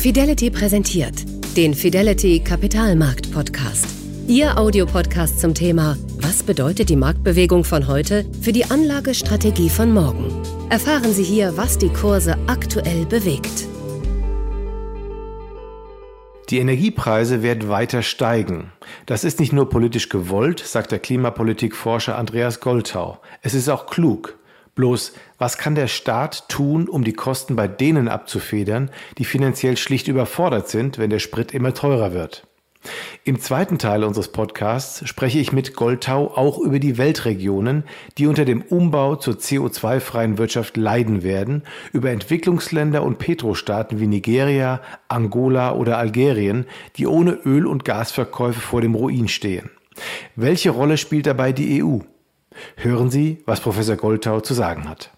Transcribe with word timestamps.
Fidelity 0.00 0.50
präsentiert 0.50 1.26
den 1.58 1.74
Fidelity 1.74 2.40
Kapitalmarkt 2.40 3.30
Podcast. 3.32 3.86
Ihr 4.26 4.56
Audiopodcast 4.56 5.38
zum 5.38 5.52
Thema 5.52 5.94
Was 6.22 6.42
bedeutet 6.42 6.88
die 6.88 6.96
Marktbewegung 6.96 7.64
von 7.64 7.86
heute 7.86 8.24
für 8.40 8.52
die 8.52 8.64
Anlagestrategie 8.64 9.68
von 9.68 9.92
morgen? 9.92 10.42
Erfahren 10.70 11.12
Sie 11.12 11.22
hier, 11.22 11.54
was 11.58 11.76
die 11.76 11.90
Kurse 11.90 12.38
aktuell 12.46 13.04
bewegt. 13.04 13.66
Die 16.48 16.60
Energiepreise 16.60 17.42
werden 17.42 17.68
weiter 17.68 18.00
steigen. 18.00 18.72
Das 19.04 19.22
ist 19.22 19.38
nicht 19.38 19.52
nur 19.52 19.68
politisch 19.68 20.08
gewollt, 20.08 20.60
sagt 20.60 20.92
der 20.92 20.98
Klimapolitikforscher 20.98 22.16
Andreas 22.16 22.60
Goltau. 22.60 23.20
Es 23.42 23.52
ist 23.52 23.68
auch 23.68 23.84
klug. 23.84 24.39
Bloß, 24.80 25.12
was 25.36 25.58
kann 25.58 25.74
der 25.74 25.88
Staat 25.88 26.48
tun, 26.48 26.88
um 26.88 27.04
die 27.04 27.12
Kosten 27.12 27.54
bei 27.54 27.68
denen 27.68 28.08
abzufedern, 28.08 28.90
die 29.18 29.26
finanziell 29.26 29.76
schlicht 29.76 30.08
überfordert 30.08 30.70
sind, 30.70 30.96
wenn 30.96 31.10
der 31.10 31.18
Sprit 31.18 31.52
immer 31.52 31.74
teurer 31.74 32.14
wird? 32.14 32.46
Im 33.24 33.38
zweiten 33.38 33.76
Teil 33.76 34.04
unseres 34.04 34.28
Podcasts 34.28 35.06
spreche 35.06 35.38
ich 35.38 35.52
mit 35.52 35.76
Goltau 35.76 36.34
auch 36.34 36.58
über 36.58 36.78
die 36.78 36.96
Weltregionen, 36.96 37.84
die 38.16 38.26
unter 38.26 38.46
dem 38.46 38.62
Umbau 38.62 39.16
zur 39.16 39.34
CO2-freien 39.34 40.38
Wirtschaft 40.38 40.78
leiden 40.78 41.22
werden, 41.22 41.64
über 41.92 42.10
Entwicklungsländer 42.10 43.02
und 43.02 43.18
Petrostaaten 43.18 44.00
wie 44.00 44.06
Nigeria, 44.06 44.80
Angola 45.08 45.74
oder 45.74 45.98
Algerien, 45.98 46.64
die 46.96 47.06
ohne 47.06 47.32
Öl- 47.44 47.66
und 47.66 47.84
Gasverkäufe 47.84 48.60
vor 48.60 48.80
dem 48.80 48.94
Ruin 48.94 49.28
stehen. 49.28 49.68
Welche 50.36 50.70
Rolle 50.70 50.96
spielt 50.96 51.26
dabei 51.26 51.52
die 51.52 51.84
EU? 51.84 51.98
Hören 52.76 53.10
Sie, 53.10 53.42
was 53.46 53.60
Professor 53.60 53.96
Goltau 53.96 54.40
zu 54.40 54.54
sagen 54.54 54.88
hat. 54.88 55.10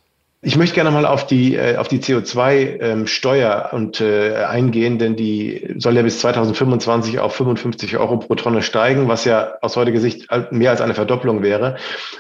Ich 0.45 0.57
möchte 0.57 0.75
gerne 0.75 0.91
mal 0.91 1.07
auf 1.07 1.25
die, 1.25 1.55
äh, 1.55 1.77
auf 1.77 1.87
die 1.87 2.01
CO2-Steuer 2.01 3.69
ähm, 3.71 3.77
und 3.77 4.01
äh, 4.01 4.43
eingehen, 4.43 4.99
denn 4.99 5.15
die 5.15 5.73
soll 5.79 5.95
ja 5.95 6.03
bis 6.03 6.19
2025 6.19 7.21
auf 7.21 7.37
55 7.37 7.97
Euro 7.97 8.17
pro 8.17 8.35
Tonne 8.35 8.63
steigen, 8.63 9.07
was 9.07 9.25
ja 9.25 9.55
aus 9.63 9.77
heutiger 9.77 10.01
Sicht 10.01 10.27
mehr 10.51 10.73
als 10.73 10.81
eine 10.81 10.95
Verdopplung 10.95 11.45
wäre. 11.45 11.77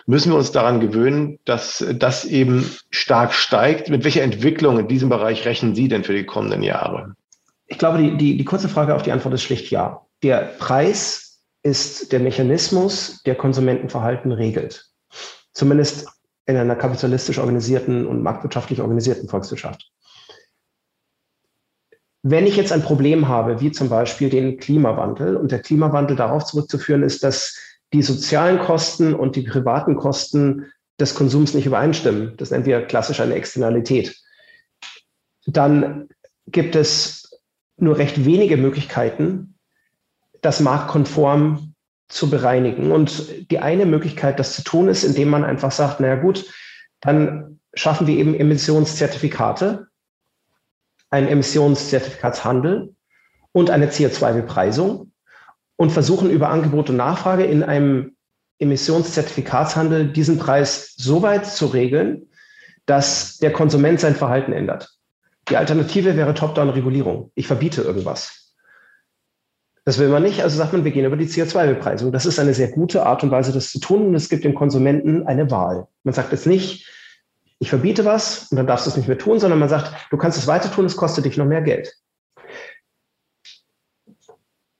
Müssen 0.06 0.30
wir 0.30 0.36
uns 0.36 0.52
daran 0.52 0.78
gewöhnen, 0.78 1.40
dass 1.46 1.84
das 1.94 2.24
eben 2.24 2.70
stark 2.90 3.34
steigt? 3.34 3.90
Mit 3.90 4.04
welcher 4.04 4.22
Entwicklung 4.22 4.78
in 4.78 4.86
diesem 4.86 5.08
Bereich 5.08 5.44
rechnen 5.44 5.74
Sie 5.74 5.88
denn 5.88 6.04
für 6.04 6.14
die 6.14 6.24
kommenden 6.24 6.62
Jahre? 6.62 7.16
Ich 7.66 7.78
glaube, 7.78 7.98
die, 7.98 8.16
die, 8.16 8.36
die 8.36 8.44
kurze 8.44 8.68
Frage 8.68 8.94
auf 8.94 9.02
die 9.02 9.10
Antwort 9.10 9.34
ist 9.34 9.42
schlicht 9.42 9.72
ja. 9.72 10.02
Der 10.22 10.52
Preis 10.60 11.40
ist 11.64 12.12
der 12.12 12.20
Mechanismus, 12.20 13.20
der 13.24 13.34
Konsumentenverhalten 13.34 14.30
regelt. 14.30 14.91
Zumindest 15.52 16.08
in 16.46 16.56
einer 16.56 16.76
kapitalistisch 16.76 17.38
organisierten 17.38 18.06
und 18.06 18.22
marktwirtschaftlich 18.22 18.80
organisierten 18.80 19.28
Volkswirtschaft. 19.28 19.90
Wenn 22.22 22.46
ich 22.46 22.56
jetzt 22.56 22.72
ein 22.72 22.82
Problem 22.82 23.28
habe, 23.28 23.60
wie 23.60 23.72
zum 23.72 23.88
Beispiel 23.88 24.30
den 24.30 24.58
Klimawandel, 24.58 25.36
und 25.36 25.50
der 25.50 25.60
Klimawandel 25.60 26.16
darauf 26.16 26.44
zurückzuführen 26.44 27.02
ist, 27.02 27.24
dass 27.24 27.56
die 27.92 28.02
sozialen 28.02 28.60
Kosten 28.60 29.14
und 29.14 29.36
die 29.36 29.42
privaten 29.42 29.96
Kosten 29.96 30.72
des 31.00 31.14
Konsums 31.14 31.52
nicht 31.54 31.66
übereinstimmen, 31.66 32.36
das 32.36 32.50
nennen 32.50 32.64
wir 32.64 32.82
klassisch 32.86 33.20
eine 33.20 33.34
Externalität, 33.34 34.16
dann 35.46 36.08
gibt 36.46 36.76
es 36.76 37.40
nur 37.76 37.98
recht 37.98 38.24
wenige 38.24 38.56
Möglichkeiten, 38.56 39.58
das 40.40 40.60
marktkonform 40.60 41.71
zu 42.12 42.28
bereinigen. 42.28 42.92
Und 42.92 43.50
die 43.50 43.58
eine 43.58 43.86
Möglichkeit, 43.86 44.38
das 44.38 44.54
zu 44.54 44.62
tun, 44.62 44.88
ist, 44.88 45.02
indem 45.02 45.30
man 45.30 45.44
einfach 45.44 45.72
sagt, 45.72 46.00
naja 46.00 46.16
gut, 46.16 46.44
dann 47.00 47.60
schaffen 47.74 48.06
wir 48.06 48.16
eben 48.16 48.34
Emissionszertifikate, 48.34 49.88
einen 51.10 51.28
Emissionszertifikatshandel 51.28 52.94
und 53.52 53.70
eine 53.70 53.86
CO2-Bepreisung 53.86 55.12
und 55.76 55.90
versuchen 55.90 56.30
über 56.30 56.50
Angebot 56.50 56.90
und 56.90 56.96
Nachfrage 56.96 57.44
in 57.44 57.62
einem 57.62 58.14
Emissionszertifikatshandel 58.58 60.12
diesen 60.12 60.38
Preis 60.38 60.94
so 60.96 61.22
weit 61.22 61.46
zu 61.46 61.66
regeln, 61.66 62.28
dass 62.86 63.38
der 63.38 63.52
Konsument 63.52 64.00
sein 64.00 64.14
Verhalten 64.14 64.52
ändert. 64.52 64.90
Die 65.48 65.56
Alternative 65.56 66.16
wäre 66.16 66.34
Top-Down-Regulierung. 66.34 67.32
Ich 67.34 67.46
verbiete 67.46 67.82
irgendwas. 67.82 68.41
Das 69.84 69.98
will 69.98 70.08
man 70.08 70.22
nicht, 70.22 70.42
also 70.42 70.56
sagt 70.56 70.72
man, 70.72 70.84
wir 70.84 70.92
gehen 70.92 71.04
über 71.04 71.16
die 71.16 71.26
CO2-Bepreisung. 71.26 72.12
Das 72.12 72.24
ist 72.24 72.38
eine 72.38 72.54
sehr 72.54 72.68
gute 72.68 73.04
Art 73.04 73.24
und 73.24 73.32
Weise, 73.32 73.52
das 73.52 73.70
zu 73.70 73.80
tun 73.80 74.06
und 74.06 74.14
es 74.14 74.28
gibt 74.28 74.44
dem 74.44 74.54
Konsumenten 74.54 75.26
eine 75.26 75.50
Wahl. 75.50 75.88
Man 76.04 76.14
sagt 76.14 76.30
jetzt 76.30 76.46
nicht, 76.46 76.88
ich 77.58 77.68
verbiete 77.68 78.04
was 78.04 78.48
und 78.50 78.56
dann 78.56 78.66
darfst 78.66 78.86
du 78.86 78.90
es 78.90 78.96
nicht 78.96 79.08
mehr 79.08 79.18
tun, 79.18 79.40
sondern 79.40 79.58
man 79.58 79.68
sagt, 79.68 79.92
du 80.10 80.16
kannst 80.16 80.38
es 80.38 80.46
weiter 80.46 80.70
tun, 80.70 80.84
es 80.84 80.96
kostet 80.96 81.24
dich 81.24 81.36
noch 81.36 81.46
mehr 81.46 81.62
Geld. 81.62 81.92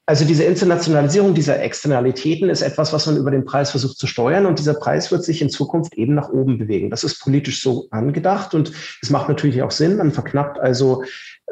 Also 0.05 0.25
diese 0.25 0.43
Internationalisierung 0.43 1.33
dieser 1.33 1.61
Externalitäten 1.61 2.49
ist 2.49 2.61
etwas, 2.61 2.91
was 2.91 3.05
man 3.05 3.15
über 3.15 3.31
den 3.31 3.45
Preis 3.45 3.71
versucht 3.71 3.97
zu 3.97 4.05
steuern 4.05 4.45
und 4.45 4.59
dieser 4.59 4.73
Preis 4.73 5.11
wird 5.11 5.23
sich 5.23 5.41
in 5.41 5.49
Zukunft 5.49 5.93
eben 5.93 6.13
nach 6.13 6.29
oben 6.29 6.57
bewegen. 6.57 6.89
Das 6.89 7.05
ist 7.05 7.21
politisch 7.21 7.61
so 7.61 7.87
angedacht 7.89 8.53
und 8.53 8.73
es 9.01 9.09
macht 9.09 9.29
natürlich 9.29 9.61
auch 9.63 9.71
Sinn. 9.71 9.95
Man 9.95 10.11
verknappt 10.11 10.59
also 10.59 11.03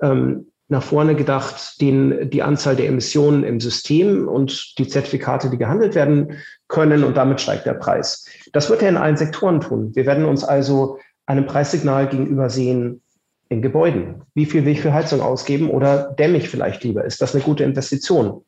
ähm, 0.01 0.50
nach 0.71 0.81
vorne 0.81 1.15
gedacht 1.15 1.81
den, 1.81 2.29
die 2.29 2.41
Anzahl 2.41 2.77
der 2.77 2.87
Emissionen 2.87 3.43
im 3.43 3.59
System 3.59 4.29
und 4.29 4.77
die 4.77 4.87
Zertifikate, 4.87 5.49
die 5.49 5.57
gehandelt 5.57 5.95
werden 5.95 6.37
können 6.69 7.03
und 7.03 7.17
damit 7.17 7.41
steigt 7.41 7.65
der 7.65 7.73
Preis. 7.73 8.25
Das 8.53 8.69
wird 8.69 8.81
er 8.81 8.87
in 8.87 8.95
allen 8.95 9.17
Sektoren 9.17 9.59
tun. 9.59 9.93
Wir 9.95 10.05
werden 10.05 10.23
uns 10.23 10.45
also 10.45 10.97
einem 11.25 11.45
Preissignal 11.45 12.07
gegenüber 12.07 12.49
sehen 12.49 13.01
in 13.49 13.61
Gebäuden. 13.61 14.21
Wie 14.33 14.45
viel 14.45 14.63
will 14.63 14.71
ich 14.71 14.79
für 14.79 14.93
Heizung 14.93 15.19
ausgeben 15.19 15.69
oder 15.69 16.15
dämme 16.17 16.37
ich 16.37 16.47
vielleicht 16.47 16.85
lieber? 16.85 17.03
Ist 17.03 17.21
das 17.21 17.35
eine 17.35 17.43
gute 17.43 17.65
Investition? 17.65 18.45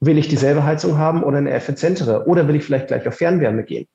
Will 0.00 0.18
ich 0.18 0.28
dieselbe 0.28 0.64
Heizung 0.64 0.98
haben 0.98 1.22
oder 1.22 1.38
eine 1.38 1.52
effizientere? 1.52 2.26
Oder 2.26 2.46
will 2.46 2.56
ich 2.56 2.64
vielleicht 2.64 2.88
gleich 2.88 3.08
auf 3.08 3.14
Fernwärme 3.14 3.64
gehen? 3.64 3.88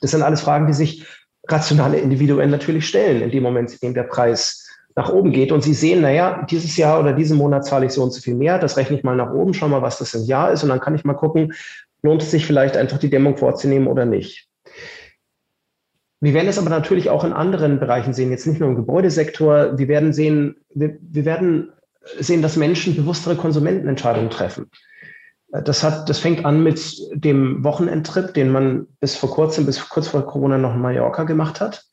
Das 0.00 0.12
sind 0.12 0.22
alles 0.22 0.40
Fragen, 0.40 0.68
die 0.68 0.74
sich 0.74 1.04
rationale 1.48 1.98
Individuen 1.98 2.50
natürlich 2.50 2.86
stellen, 2.86 3.20
in 3.20 3.32
dem 3.32 3.42
Moment, 3.42 3.72
in 3.72 3.78
dem 3.82 3.94
der 3.94 4.04
Preis 4.04 4.71
nach 4.94 5.10
oben 5.10 5.32
geht 5.32 5.52
und 5.52 5.62
Sie 5.62 5.74
sehen, 5.74 6.02
naja, 6.02 6.46
dieses 6.50 6.76
Jahr 6.76 7.00
oder 7.00 7.12
diesen 7.12 7.38
Monat 7.38 7.64
zahle 7.66 7.86
ich 7.86 7.92
so 7.92 8.02
und 8.02 8.12
so 8.12 8.20
viel 8.20 8.34
mehr, 8.34 8.58
das 8.58 8.76
rechne 8.76 8.96
ich 8.96 9.04
mal 9.04 9.16
nach 9.16 9.32
oben, 9.32 9.54
schau 9.54 9.68
mal, 9.68 9.82
was 9.82 9.98
das 9.98 10.14
im 10.14 10.24
Jahr 10.24 10.52
ist 10.52 10.62
und 10.62 10.68
dann 10.68 10.80
kann 10.80 10.94
ich 10.94 11.04
mal 11.04 11.14
gucken, 11.14 11.54
lohnt 12.02 12.22
es 12.22 12.30
sich 12.30 12.46
vielleicht 12.46 12.76
einfach 12.76 12.98
die 12.98 13.10
Dämmung 13.10 13.36
vorzunehmen 13.36 13.86
oder 13.86 14.04
nicht. 14.04 14.48
Wir 16.20 16.34
werden 16.34 16.48
es 16.48 16.58
aber 16.58 16.70
natürlich 16.70 17.10
auch 17.10 17.24
in 17.24 17.32
anderen 17.32 17.80
Bereichen 17.80 18.14
sehen, 18.14 18.30
jetzt 18.30 18.46
nicht 18.46 18.60
nur 18.60 18.68
im 18.68 18.76
Gebäudesektor. 18.76 19.76
Wir 19.76 19.88
werden 19.88 20.12
sehen, 20.12 20.56
wir, 20.72 20.96
wir 21.00 21.24
werden 21.24 21.72
sehen, 22.18 22.42
dass 22.42 22.56
Menschen 22.56 22.94
bewusstere 22.94 23.34
Konsumentenentscheidungen 23.34 24.30
treffen. 24.30 24.70
Das 25.50 25.82
hat, 25.82 26.08
das 26.08 26.18
fängt 26.18 26.44
an 26.44 26.62
mit 26.62 26.96
dem 27.12 27.64
Wochenendtrip, 27.64 28.32
den 28.34 28.50
man 28.50 28.86
bis 29.00 29.16
vor 29.16 29.30
kurzem, 29.30 29.66
bis 29.66 29.88
kurz 29.88 30.08
vor 30.08 30.24
Corona 30.24 30.58
noch 30.58 30.74
in 30.74 30.80
Mallorca 30.80 31.24
gemacht 31.24 31.60
hat. 31.60 31.84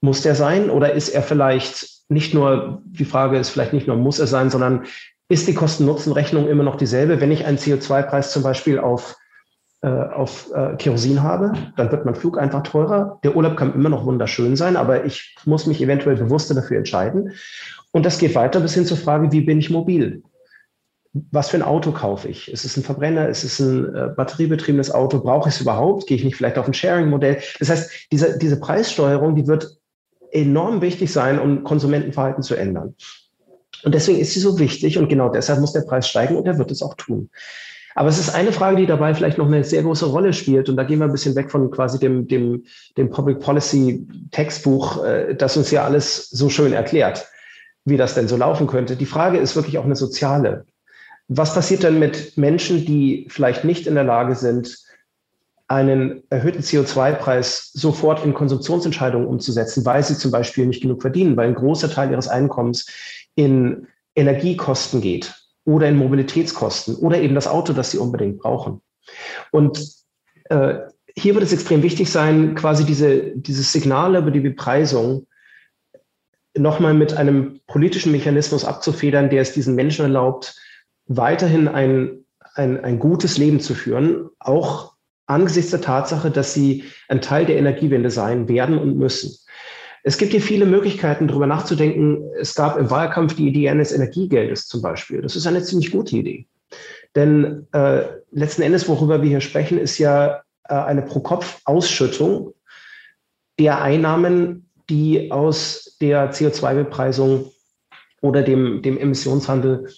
Muss 0.00 0.22
der 0.22 0.34
sein 0.34 0.68
oder 0.68 0.92
ist 0.92 1.10
er 1.10 1.22
vielleicht 1.22 1.93
nicht 2.08 2.34
nur, 2.34 2.82
die 2.84 3.04
Frage 3.04 3.38
ist 3.38 3.50
vielleicht 3.50 3.72
nicht 3.72 3.86
nur, 3.86 3.96
muss 3.96 4.18
er 4.18 4.26
sein, 4.26 4.50
sondern 4.50 4.84
ist 5.28 5.48
die 5.48 5.54
Kosten-Nutzen-Rechnung 5.54 6.48
immer 6.48 6.62
noch 6.62 6.76
dieselbe? 6.76 7.20
Wenn 7.20 7.32
ich 7.32 7.46
einen 7.46 7.58
CO2-Preis 7.58 8.32
zum 8.32 8.42
Beispiel 8.42 8.78
auf, 8.78 9.16
äh, 9.82 9.88
auf 9.88 10.50
äh, 10.54 10.76
Kerosin 10.76 11.22
habe, 11.22 11.52
dann 11.76 11.90
wird 11.90 12.04
mein 12.04 12.14
Flug 12.14 12.38
einfach 12.38 12.62
teurer. 12.62 13.18
Der 13.24 13.34
Urlaub 13.34 13.56
kann 13.56 13.74
immer 13.74 13.88
noch 13.88 14.04
wunderschön 14.04 14.56
sein, 14.56 14.76
aber 14.76 15.04
ich 15.04 15.34
muss 15.46 15.66
mich 15.66 15.80
eventuell 15.80 16.16
bewusster 16.16 16.54
dafür 16.54 16.76
entscheiden. 16.78 17.32
Und 17.92 18.04
das 18.04 18.18
geht 18.18 18.34
weiter 18.34 18.60
bis 18.60 18.74
hin 18.74 18.84
zur 18.84 18.96
Frage, 18.96 19.32
wie 19.32 19.40
bin 19.40 19.58
ich 19.58 19.70
mobil? 19.70 20.22
Was 21.30 21.50
für 21.50 21.56
ein 21.56 21.62
Auto 21.62 21.92
kaufe 21.92 22.28
ich? 22.28 22.50
Ist 22.50 22.64
es 22.64 22.76
ein 22.76 22.82
Verbrenner? 22.82 23.28
Ist 23.28 23.44
es 23.44 23.60
ein 23.60 23.94
äh, 23.94 24.08
batteriebetriebenes 24.14 24.90
Auto? 24.90 25.20
Brauche 25.20 25.48
ich 25.48 25.54
es 25.54 25.60
überhaupt? 25.60 26.06
Gehe 26.06 26.16
ich 26.16 26.24
nicht 26.24 26.36
vielleicht 26.36 26.58
auf 26.58 26.66
ein 26.66 26.74
Sharing-Modell? 26.74 27.40
Das 27.60 27.70
heißt, 27.70 28.08
diese, 28.10 28.36
diese 28.36 28.58
Preissteuerung, 28.58 29.36
die 29.36 29.46
wird 29.46 29.78
enorm 30.34 30.82
wichtig 30.82 31.12
sein, 31.12 31.38
um 31.38 31.64
Konsumentenverhalten 31.64 32.42
zu 32.42 32.54
ändern. 32.54 32.94
Und 33.84 33.94
deswegen 33.94 34.18
ist 34.18 34.34
sie 34.34 34.40
so 34.40 34.58
wichtig 34.58 34.98
und 34.98 35.08
genau 35.08 35.28
deshalb 35.28 35.60
muss 35.60 35.72
der 35.72 35.82
Preis 35.82 36.08
steigen 36.08 36.36
und 36.36 36.46
er 36.46 36.58
wird 36.58 36.70
es 36.70 36.82
auch 36.82 36.94
tun. 36.94 37.30
Aber 37.94 38.08
es 38.08 38.18
ist 38.18 38.34
eine 38.34 38.50
Frage, 38.50 38.76
die 38.76 38.86
dabei 38.86 39.14
vielleicht 39.14 39.38
noch 39.38 39.46
eine 39.46 39.62
sehr 39.62 39.82
große 39.82 40.06
Rolle 40.06 40.32
spielt. 40.32 40.68
Und 40.68 40.76
da 40.76 40.82
gehen 40.82 40.98
wir 40.98 41.04
ein 41.04 41.12
bisschen 41.12 41.36
weg 41.36 41.50
von 41.50 41.70
quasi 41.70 42.00
dem, 42.00 42.26
dem, 42.26 42.64
dem 42.96 43.10
Public 43.10 43.38
Policy 43.38 44.06
Textbuch, 44.32 45.04
äh, 45.04 45.34
das 45.36 45.56
uns 45.56 45.70
ja 45.70 45.84
alles 45.84 46.28
so 46.30 46.48
schön 46.48 46.72
erklärt, 46.72 47.28
wie 47.84 47.96
das 47.96 48.14
denn 48.14 48.26
so 48.26 48.36
laufen 48.36 48.66
könnte. 48.66 48.96
Die 48.96 49.06
Frage 49.06 49.38
ist 49.38 49.54
wirklich 49.54 49.78
auch 49.78 49.84
eine 49.84 49.94
soziale. 49.94 50.66
Was 51.28 51.54
passiert 51.54 51.84
denn 51.84 52.00
mit 52.00 52.36
Menschen, 52.36 52.84
die 52.84 53.28
vielleicht 53.30 53.64
nicht 53.64 53.86
in 53.86 53.94
der 53.94 54.04
Lage 54.04 54.34
sind, 54.34 54.76
einen 55.68 56.22
erhöhten 56.30 56.62
CO2-Preis 56.62 57.70
sofort 57.72 58.24
in 58.24 58.34
Konsumtionsentscheidungen 58.34 59.26
umzusetzen, 59.26 59.84
weil 59.84 60.02
sie 60.02 60.16
zum 60.16 60.30
Beispiel 60.30 60.66
nicht 60.66 60.82
genug 60.82 61.00
verdienen, 61.00 61.36
weil 61.36 61.48
ein 61.48 61.54
großer 61.54 61.90
Teil 61.90 62.10
ihres 62.10 62.28
Einkommens 62.28 62.86
in 63.34 63.86
Energiekosten 64.14 65.00
geht 65.00 65.34
oder 65.64 65.88
in 65.88 65.96
Mobilitätskosten 65.96 66.96
oder 66.96 67.18
eben 67.18 67.34
das 67.34 67.48
Auto, 67.48 67.72
das 67.72 67.90
sie 67.90 67.98
unbedingt 67.98 68.38
brauchen. 68.38 68.82
Und 69.50 69.86
äh, 70.50 70.74
hier 71.16 71.34
wird 71.34 71.44
es 71.44 71.52
extrem 71.52 71.82
wichtig 71.82 72.10
sein, 72.10 72.54
quasi 72.54 72.84
diese, 72.84 73.32
dieses 73.34 73.72
Signal 73.72 74.16
über 74.16 74.30
die 74.30 74.40
Bepreisung 74.40 75.26
nochmal 76.56 76.94
mit 76.94 77.14
einem 77.14 77.60
politischen 77.66 78.12
Mechanismus 78.12 78.64
abzufedern, 78.64 79.30
der 79.30 79.42
es 79.42 79.52
diesen 79.52 79.74
Menschen 79.74 80.02
erlaubt, 80.02 80.56
weiterhin 81.06 81.68
ein, 81.68 82.24
ein, 82.54 82.82
ein 82.84 82.98
gutes 82.98 83.38
Leben 83.38 83.60
zu 83.60 83.74
führen, 83.74 84.28
auch 84.38 84.93
angesichts 85.26 85.70
der 85.70 85.80
Tatsache, 85.80 86.30
dass 86.30 86.54
sie 86.54 86.84
ein 87.08 87.20
Teil 87.20 87.46
der 87.46 87.56
Energiewende 87.56 88.10
sein 88.10 88.48
werden 88.48 88.78
und 88.78 88.96
müssen. 88.96 89.36
Es 90.02 90.18
gibt 90.18 90.32
hier 90.32 90.42
viele 90.42 90.66
Möglichkeiten, 90.66 91.28
darüber 91.28 91.46
nachzudenken. 91.46 92.30
Es 92.38 92.54
gab 92.54 92.76
im 92.76 92.90
Wahlkampf 92.90 93.36
die 93.36 93.48
Idee 93.48 93.70
eines 93.70 93.90
Energiegeldes 93.90 94.66
zum 94.66 94.82
Beispiel. 94.82 95.22
Das 95.22 95.34
ist 95.34 95.46
eine 95.46 95.62
ziemlich 95.62 95.92
gute 95.92 96.16
Idee. 96.16 96.46
Denn 97.14 97.66
äh, 97.72 98.02
letzten 98.30 98.62
Endes, 98.62 98.86
worüber 98.86 99.22
wir 99.22 99.30
hier 99.30 99.40
sprechen, 99.40 99.78
ist 99.78 99.98
ja 99.98 100.42
äh, 100.68 100.74
eine 100.74 101.02
Pro-Kopf-Ausschüttung 101.02 102.52
der 103.58 103.80
Einnahmen, 103.80 104.68
die 104.90 105.30
aus 105.32 105.96
der 106.00 106.32
CO2-Bepreisung 106.32 107.50
oder 108.20 108.42
dem, 108.42 108.82
dem 108.82 108.98
Emissionshandel 108.98 109.88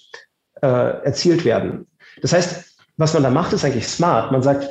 äh, 0.61 0.67
erzielt 0.67 1.43
werden. 1.43 1.87
Das 2.21 2.33
heißt, 2.33 2.77
was 2.97 3.13
man 3.13 3.23
da 3.23 3.29
macht, 3.29 3.53
ist 3.53 3.65
eigentlich 3.65 3.87
smart. 3.87 4.31
Man 4.31 4.41
sagt, 4.41 4.69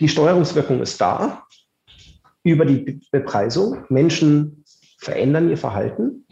die 0.00 0.08
Steuerungswirkung 0.08 0.80
ist 0.80 1.00
da 1.00 1.46
über 2.42 2.64
die 2.64 3.00
Bepreisung. 3.10 3.84
Menschen 3.88 4.64
verändern 4.98 5.50
ihr 5.50 5.58
Verhalten, 5.58 6.26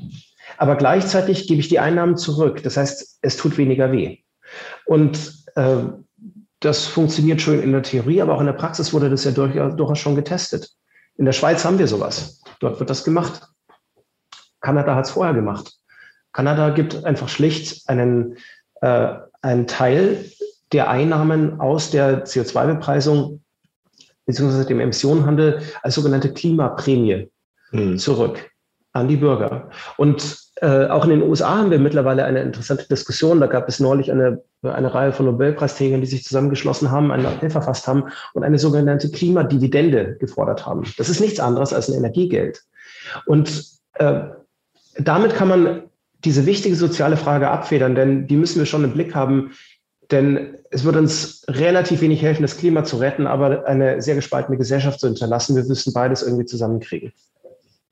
aber 0.59 0.77
gleichzeitig 0.77 1.47
gebe 1.47 1.61
ich 1.61 1.69
die 1.69 1.79
Einnahmen 1.79 2.17
zurück. 2.17 2.62
Das 2.62 2.77
heißt, 2.77 3.19
es 3.23 3.37
tut 3.37 3.59
weniger 3.59 3.93
weh. 3.93 4.19
Und 4.87 5.45
äh, 5.55 5.77
das 6.61 6.87
funktioniert 6.87 7.41
schön 7.41 7.62
in 7.62 7.73
der 7.73 7.83
Theorie, 7.83 8.21
aber 8.21 8.35
auch 8.35 8.41
in 8.41 8.47
der 8.47 8.53
Praxis 8.53 8.93
wurde 8.93 9.09
das 9.09 9.25
ja 9.25 9.31
durchaus 9.31 9.99
schon 9.99 10.15
getestet. 10.15 10.71
In 11.17 11.25
der 11.25 11.33
Schweiz 11.33 11.65
haben 11.65 11.79
wir 11.79 11.87
sowas. 11.87 12.43
Dort 12.61 12.79
wird 12.79 12.91
das 12.91 13.05
gemacht. 13.05 13.49
Kanada 14.61 14.95
hat 14.95 15.07
es 15.07 15.12
vorher 15.12 15.35
gemacht. 15.35 15.73
Kanada 16.33 16.71
gibt 16.71 17.05
einfach 17.05 17.29
schlicht 17.29 17.89
einen, 17.89 18.37
äh, 18.83 19.15
einen 19.43 19.67
Teil 19.67 20.31
der 20.73 20.91
Einnahmen 20.91 21.61
aus 21.61 21.91
der 21.91 22.25
CO2-Bepreisung 22.25 23.43
beziehungsweise 24.31 24.67
dem 24.67 24.81
Emissionenhandel 24.81 25.61
als 25.82 25.94
sogenannte 25.94 26.32
Klimaprämie 26.32 27.31
hm. 27.71 27.99
zurück 27.99 28.50
an 28.93 29.09
die 29.09 29.17
Bürger. 29.17 29.71
Und 29.97 30.38
äh, 30.56 30.87
auch 30.87 31.05
in 31.05 31.11
den 31.11 31.23
USA 31.23 31.59
haben 31.59 31.71
wir 31.71 31.79
mittlerweile 31.79 32.25
eine 32.25 32.43
interessante 32.43 32.87
Diskussion. 32.87 33.41
Da 33.41 33.47
gab 33.47 33.69
es 33.69 33.81
neulich 33.81 34.11
eine, 34.11 34.43
eine 34.62 34.93
Reihe 34.93 35.12
von 35.12 35.27
Nobelpreisträgern, 35.27 36.00
die 36.00 36.06
sich 36.06 36.25
zusammengeschlossen 36.25 36.91
haben, 36.91 37.12
einen 37.12 37.25
Appell 37.25 37.50
verfasst 37.50 37.87
haben 37.87 38.05
und 38.35 38.44
eine 38.44 38.59
sogenannte 38.59 39.11
Klimadividende 39.11 40.17
gefordert 40.19 40.67
haben. 40.67 40.85
Das 40.99 41.09
ist 41.09 41.21
nichts 41.21 41.41
anderes 41.41 41.73
als 41.73 41.88
ein 41.88 41.97
Energiegeld. 41.97 42.62
Und 43.26 43.65
äh, 43.94 44.23
damit 44.99 45.35
kann 45.35 45.49
man 45.49 45.83
diese 46.25 46.44
wichtige 46.44 46.76
soziale 46.76 47.17
Frage 47.17 47.49
abfedern, 47.49 47.94
denn 47.94 48.26
die 48.26 48.37
müssen 48.37 48.59
wir 48.59 48.67
schon 48.67 48.85
im 48.85 48.93
Blick 48.93 49.15
haben. 49.15 49.53
Denn 50.11 50.57
es 50.71 50.85
wird 50.85 50.97
uns 50.97 51.45
relativ 51.49 52.01
wenig 52.01 52.23
helfen, 52.23 52.43
das 52.43 52.57
Klima 52.57 52.85
zu 52.85 52.97
retten, 52.97 53.27
aber 53.27 53.67
eine 53.67 54.01
sehr 54.03 54.15
gespaltene 54.15 54.57
Gesellschaft 54.57 55.01
zu 55.01 55.07
hinterlassen. 55.07 55.57
Wir 55.57 55.65
müssen 55.65 55.93
beides 55.93 56.23
irgendwie 56.23 56.47
zusammenkriegen. 56.47 57.12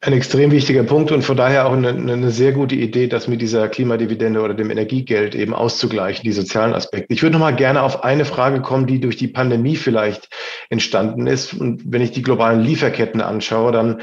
Ein 0.00 0.12
extrem 0.12 0.52
wichtiger 0.52 0.84
Punkt 0.84 1.10
und 1.10 1.22
von 1.22 1.36
daher 1.36 1.66
auch 1.66 1.72
eine, 1.72 1.88
eine, 1.88 2.30
sehr 2.30 2.52
gute 2.52 2.76
Idee, 2.76 3.08
das 3.08 3.26
mit 3.26 3.42
dieser 3.42 3.68
Klimadividende 3.68 4.40
oder 4.40 4.54
dem 4.54 4.70
Energiegeld 4.70 5.34
eben 5.34 5.54
auszugleichen, 5.54 6.22
die 6.22 6.30
sozialen 6.30 6.72
Aspekte. 6.72 7.12
Ich 7.12 7.22
würde 7.22 7.32
noch 7.32 7.40
mal 7.40 7.56
gerne 7.56 7.82
auf 7.82 8.04
eine 8.04 8.24
Frage 8.24 8.60
kommen, 8.60 8.86
die 8.86 9.00
durch 9.00 9.16
die 9.16 9.26
Pandemie 9.26 9.74
vielleicht 9.74 10.28
entstanden 10.70 11.26
ist. 11.26 11.52
Und 11.52 11.82
wenn 11.84 12.00
ich 12.00 12.12
die 12.12 12.22
globalen 12.22 12.60
Lieferketten 12.60 13.20
anschaue, 13.20 13.72
dann 13.72 14.00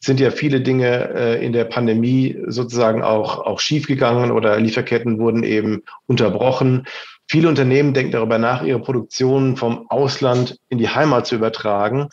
sind 0.00 0.20
ja 0.20 0.30
viele 0.30 0.60
Dinge 0.60 1.14
äh, 1.14 1.44
in 1.44 1.54
der 1.54 1.64
Pandemie 1.64 2.38
sozusagen 2.46 3.02
auch, 3.02 3.38
auch 3.38 3.58
schiefgegangen 3.58 4.30
oder 4.30 4.60
Lieferketten 4.60 5.18
wurden 5.18 5.44
eben 5.44 5.82
unterbrochen. 6.06 6.86
Viele 7.28 7.48
Unternehmen 7.48 7.92
denken 7.92 8.12
darüber 8.12 8.38
nach, 8.38 8.62
ihre 8.62 8.80
Produktion 8.80 9.56
vom 9.56 9.86
Ausland 9.90 10.58
in 10.70 10.78
die 10.78 10.88
Heimat 10.88 11.26
zu 11.26 11.34
übertragen. 11.34 12.08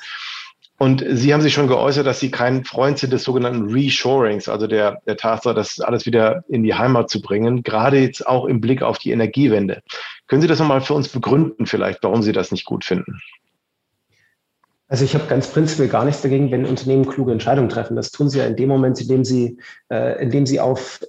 Und 0.78 1.06
Sie 1.10 1.34
haben 1.34 1.42
sich 1.42 1.54
schon 1.54 1.70
geäußert, 1.70 2.06
dass 2.06 2.20
Sie 2.20 2.32
kein 2.32 2.66
Freund 2.66 3.00
sind 3.00 3.14
des 3.14 3.24
sogenannten 3.24 3.72
Reshorings, 3.72 4.50
also 4.50 4.68
der, 4.68 5.00
der 5.08 5.16
Tatsache, 5.16 5.56
das 5.56 5.80
alles 5.80 6.06
wieder 6.06 6.44
in 6.50 6.64
die 6.64 6.74
Heimat 6.74 7.10
zu 7.10 7.22
bringen, 7.22 7.64
gerade 7.64 7.98
jetzt 8.00 8.28
auch 8.28 8.44
im 8.44 8.60
Blick 8.60 8.82
auf 8.82 8.98
die 8.98 9.12
Energiewende. 9.12 9.82
Können 10.28 10.42
Sie 10.42 10.50
das 10.50 10.60
nochmal 10.60 10.82
für 10.82 10.94
uns 10.94 11.08
begründen 11.08 11.66
vielleicht, 11.66 12.04
warum 12.04 12.22
Sie 12.22 12.34
das 12.34 12.52
nicht 12.52 12.66
gut 12.66 12.84
finden? 12.84 13.22
Also 14.88 15.06
ich 15.06 15.16
habe 15.16 15.26
ganz 15.28 15.48
prinzipiell 15.48 15.88
gar 15.88 16.04
nichts 16.06 16.22
dagegen, 16.22 16.52
wenn 16.52 16.66
Unternehmen 16.66 17.08
kluge 17.08 17.32
Entscheidungen 17.32 17.70
treffen. 17.70 17.96
Das 17.96 18.12
tun 18.12 18.30
sie 18.30 18.40
ja 18.40 18.46
in 18.46 18.56
dem 18.56 18.70
Moment, 18.70 19.02
in 19.02 19.08
dem 19.08 19.26
sie, 19.26 19.58
äh, 19.90 20.22
in 20.22 20.30
dem 20.30 20.46
sie 20.46 20.60
auf 20.60 21.00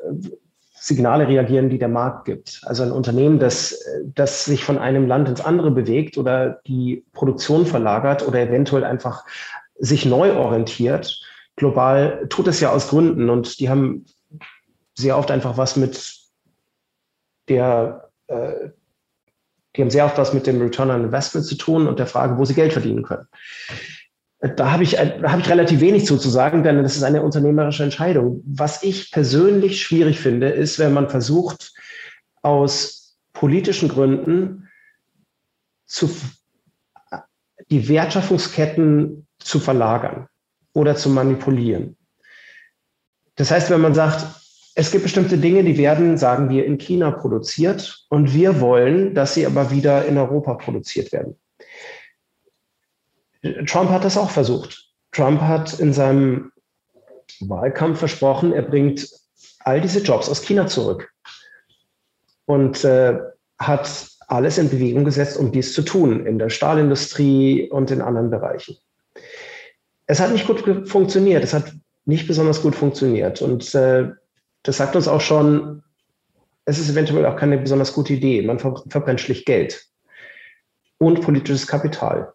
Signale 0.86 1.26
reagieren, 1.26 1.68
die 1.68 1.80
der 1.80 1.88
Markt 1.88 2.26
gibt. 2.26 2.60
Also 2.62 2.84
ein 2.84 2.92
Unternehmen, 2.92 3.40
das, 3.40 3.84
das 4.14 4.44
sich 4.44 4.62
von 4.62 4.78
einem 4.78 5.08
Land 5.08 5.28
ins 5.28 5.40
andere 5.40 5.72
bewegt 5.72 6.16
oder 6.16 6.60
die 6.68 7.04
Produktion 7.12 7.66
verlagert 7.66 8.24
oder 8.24 8.40
eventuell 8.40 8.84
einfach 8.84 9.24
sich 9.80 10.06
neu 10.06 10.36
orientiert, 10.36 11.20
global, 11.56 12.26
tut 12.28 12.46
es 12.46 12.60
ja 12.60 12.70
aus 12.70 12.86
Gründen 12.86 13.30
und 13.30 13.58
die 13.58 13.68
haben 13.68 14.06
sehr 14.94 15.18
oft 15.18 15.32
einfach 15.32 15.56
was 15.56 15.74
mit 15.74 16.20
der, 17.48 18.10
äh, 18.28 18.68
die 19.74 19.82
haben 19.82 19.90
sehr 19.90 20.04
oft 20.04 20.18
was 20.18 20.34
mit 20.34 20.46
dem 20.46 20.62
Return 20.62 20.92
on 20.92 21.02
Investment 21.02 21.46
zu 21.46 21.56
tun 21.56 21.88
und 21.88 21.98
der 21.98 22.06
Frage, 22.06 22.38
wo 22.38 22.44
sie 22.44 22.54
Geld 22.54 22.72
verdienen 22.72 23.02
können. 23.02 23.26
Da 24.48 24.70
habe 24.70 24.82
ich, 24.82 24.92
da 24.92 25.32
habe 25.32 25.40
ich 25.40 25.48
relativ 25.48 25.80
wenig 25.80 26.06
zu, 26.06 26.16
zu 26.16 26.28
sagen, 26.28 26.62
denn 26.62 26.82
das 26.82 26.96
ist 26.96 27.02
eine 27.02 27.22
unternehmerische 27.22 27.84
Entscheidung. 27.84 28.42
Was 28.46 28.82
ich 28.82 29.10
persönlich 29.10 29.82
schwierig 29.82 30.20
finde, 30.20 30.48
ist, 30.48 30.78
wenn 30.78 30.92
man 30.92 31.08
versucht, 31.08 31.72
aus 32.42 33.16
politischen 33.32 33.88
Gründen 33.88 34.68
zu, 35.86 36.10
die 37.70 37.88
Wertschöpfungsketten 37.88 39.26
zu 39.38 39.60
verlagern 39.60 40.28
oder 40.72 40.96
zu 40.96 41.08
manipulieren. 41.08 41.96
Das 43.36 43.50
heißt, 43.50 43.70
wenn 43.70 43.80
man 43.80 43.94
sagt, 43.94 44.26
es 44.74 44.90
gibt 44.90 45.04
bestimmte 45.04 45.38
Dinge, 45.38 45.64
die 45.64 45.78
werden, 45.78 46.18
sagen 46.18 46.50
wir, 46.50 46.66
in 46.66 46.78
China 46.78 47.10
produziert 47.10 48.04
und 48.10 48.34
wir 48.34 48.60
wollen, 48.60 49.14
dass 49.14 49.34
sie 49.34 49.46
aber 49.46 49.70
wieder 49.70 50.04
in 50.04 50.18
Europa 50.18 50.54
produziert 50.54 51.12
werden. 51.12 51.36
Trump 53.66 53.90
hat 53.90 54.04
das 54.04 54.16
auch 54.16 54.30
versucht. 54.30 54.90
Trump 55.12 55.40
hat 55.40 55.78
in 55.78 55.92
seinem 55.92 56.52
Wahlkampf 57.40 57.98
versprochen, 57.98 58.52
er 58.52 58.62
bringt 58.62 59.08
all 59.60 59.80
diese 59.80 60.00
Jobs 60.00 60.28
aus 60.28 60.42
China 60.42 60.66
zurück 60.66 61.10
und 62.46 62.84
äh, 62.84 63.18
hat 63.58 64.08
alles 64.28 64.58
in 64.58 64.70
Bewegung 64.70 65.04
gesetzt, 65.04 65.36
um 65.36 65.52
dies 65.52 65.72
zu 65.72 65.82
tun, 65.82 66.26
in 66.26 66.38
der 66.38 66.50
Stahlindustrie 66.50 67.70
und 67.70 67.90
in 67.90 68.00
anderen 68.00 68.30
Bereichen. 68.30 68.76
Es 70.06 70.20
hat 70.20 70.32
nicht 70.32 70.46
gut 70.46 70.88
funktioniert, 70.88 71.42
es 71.42 71.54
hat 71.54 71.72
nicht 72.04 72.26
besonders 72.26 72.62
gut 72.62 72.74
funktioniert 72.74 73.42
und 73.42 73.74
äh, 73.74 74.10
das 74.62 74.76
sagt 74.76 74.96
uns 74.96 75.08
auch 75.08 75.20
schon, 75.20 75.82
es 76.64 76.78
ist 76.78 76.90
eventuell 76.90 77.26
auch 77.26 77.36
keine 77.36 77.58
besonders 77.58 77.92
gute 77.92 78.12
Idee. 78.12 78.42
Man 78.42 78.58
verbrennt 78.58 79.20
schlicht 79.20 79.46
Geld 79.46 79.86
und 80.98 81.20
politisches 81.20 81.66
Kapital. 81.66 82.32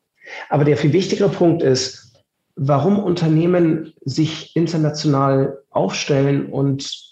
Aber 0.49 0.65
der 0.65 0.77
viel 0.77 0.93
wichtigere 0.93 1.29
Punkt 1.29 1.61
ist, 1.61 2.13
warum 2.55 2.99
Unternehmen 2.99 3.93
sich 4.03 4.55
international 4.55 5.59
aufstellen 5.69 6.47
und 6.47 7.11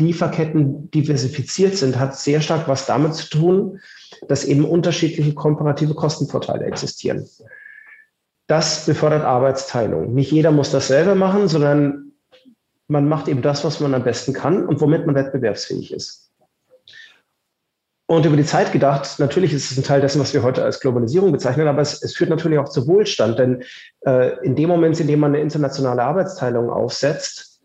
Lieferketten 0.00 0.90
diversifiziert 0.92 1.76
sind, 1.76 1.98
hat 1.98 2.16
sehr 2.16 2.40
stark 2.40 2.68
was 2.68 2.86
damit 2.86 3.14
zu 3.14 3.28
tun, 3.30 3.80
dass 4.28 4.44
eben 4.44 4.64
unterschiedliche 4.64 5.34
komparative 5.34 5.94
Kostenvorteile 5.94 6.64
existieren. 6.64 7.28
Das 8.46 8.86
befördert 8.86 9.24
Arbeitsteilung. 9.24 10.14
Nicht 10.14 10.30
jeder 10.30 10.52
muss 10.52 10.70
das 10.70 10.88
selber 10.88 11.14
machen, 11.14 11.48
sondern 11.48 12.12
man 12.86 13.08
macht 13.08 13.28
eben 13.28 13.42
das, 13.42 13.64
was 13.64 13.80
man 13.80 13.92
am 13.94 14.04
besten 14.04 14.32
kann 14.32 14.66
und 14.66 14.80
womit 14.80 15.04
man 15.04 15.14
wettbewerbsfähig 15.14 15.92
ist. 15.92 16.27
Und 18.10 18.24
über 18.24 18.38
die 18.38 18.44
Zeit 18.44 18.72
gedacht, 18.72 19.18
natürlich 19.18 19.52
ist 19.52 19.70
es 19.70 19.76
ein 19.76 19.84
Teil 19.84 20.00
dessen, 20.00 20.18
was 20.18 20.32
wir 20.32 20.42
heute 20.42 20.64
als 20.64 20.80
Globalisierung 20.80 21.30
bezeichnen, 21.30 21.68
aber 21.68 21.82
es, 21.82 22.02
es 22.02 22.16
führt 22.16 22.30
natürlich 22.30 22.58
auch 22.58 22.70
zu 22.70 22.86
Wohlstand, 22.88 23.38
denn 23.38 23.62
äh, 24.06 24.42
in 24.42 24.56
dem 24.56 24.70
Moment, 24.70 24.98
in 24.98 25.06
dem 25.06 25.20
man 25.20 25.34
eine 25.34 25.42
internationale 25.42 26.02
Arbeitsteilung 26.02 26.70
aufsetzt 26.70 27.60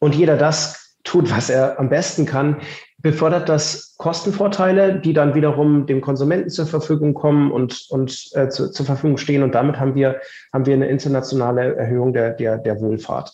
und 0.00 0.14
jeder 0.14 0.36
das 0.36 0.98
tut, 1.02 1.30
was 1.34 1.48
er 1.48 1.78
am 1.78 1.88
besten 1.88 2.26
kann, 2.26 2.60
befördert 2.98 3.48
das 3.48 3.94
Kostenvorteile, 3.96 5.00
die 5.00 5.14
dann 5.14 5.34
wiederum 5.34 5.86
dem 5.86 6.02
Konsumenten 6.02 6.50
zur 6.50 6.66
Verfügung 6.66 7.14
kommen 7.14 7.50
und, 7.50 7.86
und 7.88 8.30
äh, 8.34 8.50
zu, 8.50 8.70
zur 8.70 8.84
Verfügung 8.84 9.16
stehen. 9.16 9.42
Und 9.42 9.54
damit 9.54 9.80
haben 9.80 9.94
wir, 9.94 10.20
haben 10.52 10.66
wir 10.66 10.74
eine 10.74 10.88
internationale 10.88 11.74
Erhöhung 11.74 12.12
der, 12.12 12.34
der, 12.34 12.58
der 12.58 12.80
Wohlfahrt. 12.80 13.32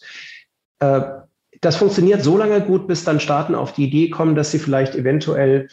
Äh, 0.78 1.00
das 1.60 1.74
funktioniert 1.74 2.22
so 2.22 2.38
lange 2.38 2.60
gut, 2.60 2.86
bis 2.86 3.02
dann 3.02 3.18
Staaten 3.18 3.56
auf 3.56 3.72
die 3.72 3.86
Idee 3.86 4.10
kommen, 4.10 4.36
dass 4.36 4.52
sie 4.52 4.60
vielleicht 4.60 4.94
eventuell 4.94 5.68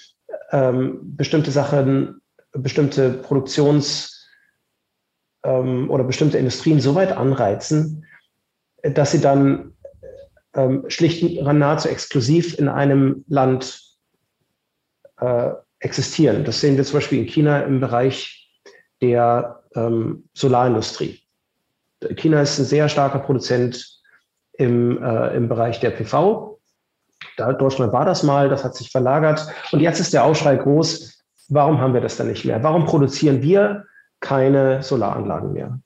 ähm, 0.52 1.00
bestimmte 1.02 1.52
Sachen, 1.52 2.22
bestimmte 2.52 3.12
Produktions- 3.12 4.28
ähm, 5.44 5.90
oder 5.90 6.04
bestimmte 6.04 6.38
Industrien 6.38 6.80
so 6.80 6.96
weit 6.96 7.12
anreizen, 7.12 8.06
dass 8.84 9.12
sie 9.12 9.22
dann 9.22 9.74
ähm, 10.54 10.86
schlicht 10.88 11.42
nahezu 11.42 11.90
exklusiv 11.90 12.58
in 12.58 12.68
einem 12.68 13.24
Land 13.28 13.82
äh, 15.20 15.52
existieren. 15.80 16.44
Das 16.44 16.62
sehen 16.62 16.78
wir 16.78 16.84
zum 16.84 16.96
Beispiel 16.96 17.20
in 17.20 17.28
China 17.28 17.62
im 17.62 17.80
Bereich 17.80 18.50
der 19.02 19.64
ähm, 19.76 20.28
Solarindustrie. 20.34 21.22
China 22.16 22.42
ist 22.42 22.60
ein 22.60 22.66
sehr 22.66 22.90
starker 22.90 23.20
Produzent 23.20 24.02
im, 24.54 25.02
äh, 25.02 25.36
im 25.36 25.48
Bereich 25.48 25.80
der 25.80 25.92
PV. 25.92 26.57
Da, 27.38 27.54
Deutschland 27.54 27.94
war 27.94 28.06
das 28.06 28.24
mal, 28.24 28.50
das 28.50 28.64
hat 28.64 28.76
sich 28.76 28.92
verlagert. 28.92 29.48
Und 29.72 29.80
jetzt 29.80 30.00
ist 30.00 30.14
der 30.14 30.26
Aufschrei 30.26 30.56
groß, 30.56 31.24
warum 31.50 31.80
haben 31.80 31.94
wir 31.94 32.02
das 32.02 32.18
dann 32.18 32.28
nicht 32.28 32.46
mehr? 32.46 32.62
Warum 32.64 32.86
produzieren 32.86 33.42
wir 33.42 33.86
keine 34.20 34.84
Solaranlagen 34.84 35.54
mehr? 35.54 35.80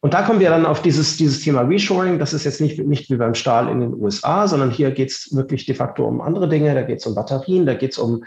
Und 0.00 0.14
da 0.14 0.22
kommen 0.22 0.40
wir 0.40 0.50
dann 0.50 0.66
auf 0.66 0.82
dieses, 0.82 1.16
dieses 1.16 1.40
Thema 1.40 1.62
Reshoring. 1.62 2.18
Das 2.18 2.32
ist 2.32 2.44
jetzt 2.44 2.60
nicht, 2.60 2.78
nicht 2.78 3.10
wie 3.10 3.16
beim 3.16 3.34
Stahl 3.34 3.68
in 3.68 3.80
den 3.80 3.94
USA, 3.94 4.46
sondern 4.46 4.70
hier 4.70 4.92
geht 4.92 5.10
es 5.10 5.34
wirklich 5.34 5.66
de 5.66 5.74
facto 5.74 6.06
um 6.06 6.20
andere 6.20 6.48
Dinge. 6.48 6.74
Da 6.74 6.82
geht 6.82 7.00
es 7.00 7.06
um 7.06 7.14
Batterien, 7.14 7.66
da 7.66 7.74
geht 7.74 7.92
es 7.92 7.98
um, 7.98 8.22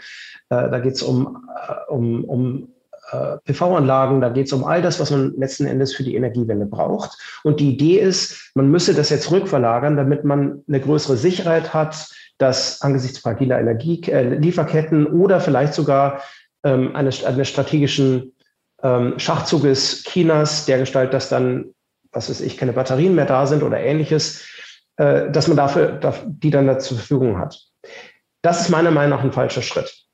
äh, 0.50 0.68
da 0.68 0.78
geht's 0.78 1.02
um, 1.02 1.46
äh, 1.68 1.90
um, 1.90 2.24
um 2.24 2.68
äh, 3.12 3.38
PV-Anlagen, 3.44 4.20
da 4.20 4.28
geht 4.28 4.46
es 4.46 4.52
um 4.52 4.64
all 4.64 4.82
das, 4.82 5.00
was 5.00 5.10
man 5.10 5.34
letzten 5.36 5.66
Endes 5.66 5.94
für 5.94 6.04
die 6.04 6.14
Energiewende 6.14 6.66
braucht. 6.66 7.18
Und 7.44 7.60
die 7.60 7.70
Idee 7.70 7.98
ist, 7.98 8.52
man 8.54 8.70
müsse 8.70 8.94
das 8.94 9.10
jetzt 9.10 9.30
rückverlagern, 9.30 9.96
damit 9.96 10.24
man 10.24 10.62
eine 10.68 10.80
größere 10.80 11.16
Sicherheit 11.16 11.74
hat, 11.74 12.08
dass 12.38 12.80
angesichts 12.82 13.18
fragiler 13.18 13.60
Energielieferketten 13.60 15.06
äh, 15.06 15.10
oder 15.10 15.40
vielleicht 15.40 15.74
sogar 15.74 16.22
ähm, 16.64 16.96
eines, 16.96 17.24
eines 17.24 17.48
strategischen 17.48 18.32
ähm, 18.82 19.18
Schachzuges 19.18 20.04
Chinas, 20.04 20.66
der 20.66 20.78
Gestalt, 20.78 21.12
dass 21.12 21.28
dann, 21.28 21.74
was 22.12 22.30
weiß 22.30 22.40
ich, 22.40 22.56
keine 22.56 22.72
Batterien 22.72 23.14
mehr 23.14 23.26
da 23.26 23.46
sind 23.46 23.62
oder 23.62 23.78
ähnliches, 23.78 24.46
äh, 24.96 25.30
dass 25.30 25.48
man 25.48 25.56
dafür, 25.56 25.92
dafür, 25.92 26.28
die 26.28 26.50
dann 26.50 26.66
da 26.66 26.78
zur 26.78 26.96
Verfügung 26.96 27.38
hat. 27.38 27.60
Das 28.42 28.60
ist 28.62 28.70
meiner 28.70 28.90
Meinung 28.90 29.18
nach 29.18 29.24
ein 29.24 29.32
falscher 29.32 29.62
Schritt. 29.62 30.06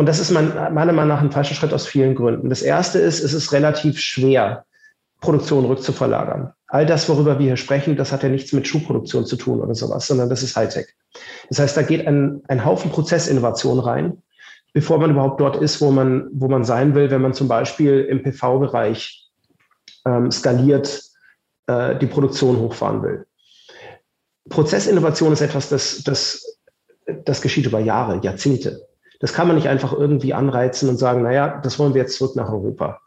Und 0.00 0.06
das 0.06 0.18
ist 0.18 0.30
mein, 0.30 0.54
meiner 0.72 0.94
Meinung 0.94 1.08
nach 1.08 1.20
ein 1.20 1.30
falscher 1.30 1.54
Schritt 1.54 1.74
aus 1.74 1.86
vielen 1.86 2.14
Gründen. 2.14 2.48
Das 2.48 2.62
erste 2.62 2.98
ist, 2.98 3.22
es 3.22 3.34
ist 3.34 3.52
relativ 3.52 4.00
schwer, 4.00 4.64
Produktion 5.20 5.66
rückzuverlagern. 5.66 6.54
All 6.68 6.86
das, 6.86 7.06
worüber 7.10 7.38
wir 7.38 7.48
hier 7.48 7.58
sprechen, 7.58 7.98
das 7.98 8.10
hat 8.10 8.22
ja 8.22 8.30
nichts 8.30 8.54
mit 8.54 8.66
Schuhproduktion 8.66 9.26
zu 9.26 9.36
tun 9.36 9.60
oder 9.60 9.74
sowas, 9.74 10.06
sondern 10.06 10.30
das 10.30 10.42
ist 10.42 10.56
Hightech. 10.56 10.86
Das 11.50 11.58
heißt, 11.58 11.76
da 11.76 11.82
geht 11.82 12.06
ein, 12.06 12.40
ein 12.48 12.64
Haufen 12.64 12.90
Prozessinnovation 12.90 13.78
rein, 13.78 14.22
bevor 14.72 14.96
man 14.96 15.10
überhaupt 15.10 15.38
dort 15.38 15.56
ist, 15.56 15.82
wo 15.82 15.90
man, 15.90 16.30
wo 16.32 16.48
man 16.48 16.64
sein 16.64 16.94
will, 16.94 17.10
wenn 17.10 17.20
man 17.20 17.34
zum 17.34 17.48
Beispiel 17.48 18.00
im 18.00 18.22
PV-Bereich 18.22 19.28
ähm, 20.06 20.30
skaliert 20.30 21.02
äh, 21.66 21.98
die 21.98 22.06
Produktion 22.06 22.56
hochfahren 22.56 23.02
will. 23.02 23.26
Prozessinnovation 24.48 25.34
ist 25.34 25.42
etwas, 25.42 25.68
das, 25.68 26.02
das, 26.04 26.58
das 27.26 27.42
geschieht 27.42 27.66
über 27.66 27.80
Jahre, 27.80 28.18
Jahrzehnte. 28.24 28.88
Das 29.20 29.32
kann 29.34 29.46
man 29.46 29.56
nicht 29.56 29.68
einfach 29.68 29.92
irgendwie 29.92 30.34
anreizen 30.34 30.88
und 30.88 30.96
sagen, 30.96 31.22
naja, 31.22 31.60
das 31.62 31.78
wollen 31.78 31.94
wir 31.94 32.00
jetzt 32.00 32.16
zurück 32.16 32.36
nach 32.36 32.50
Europa. 32.50 33.00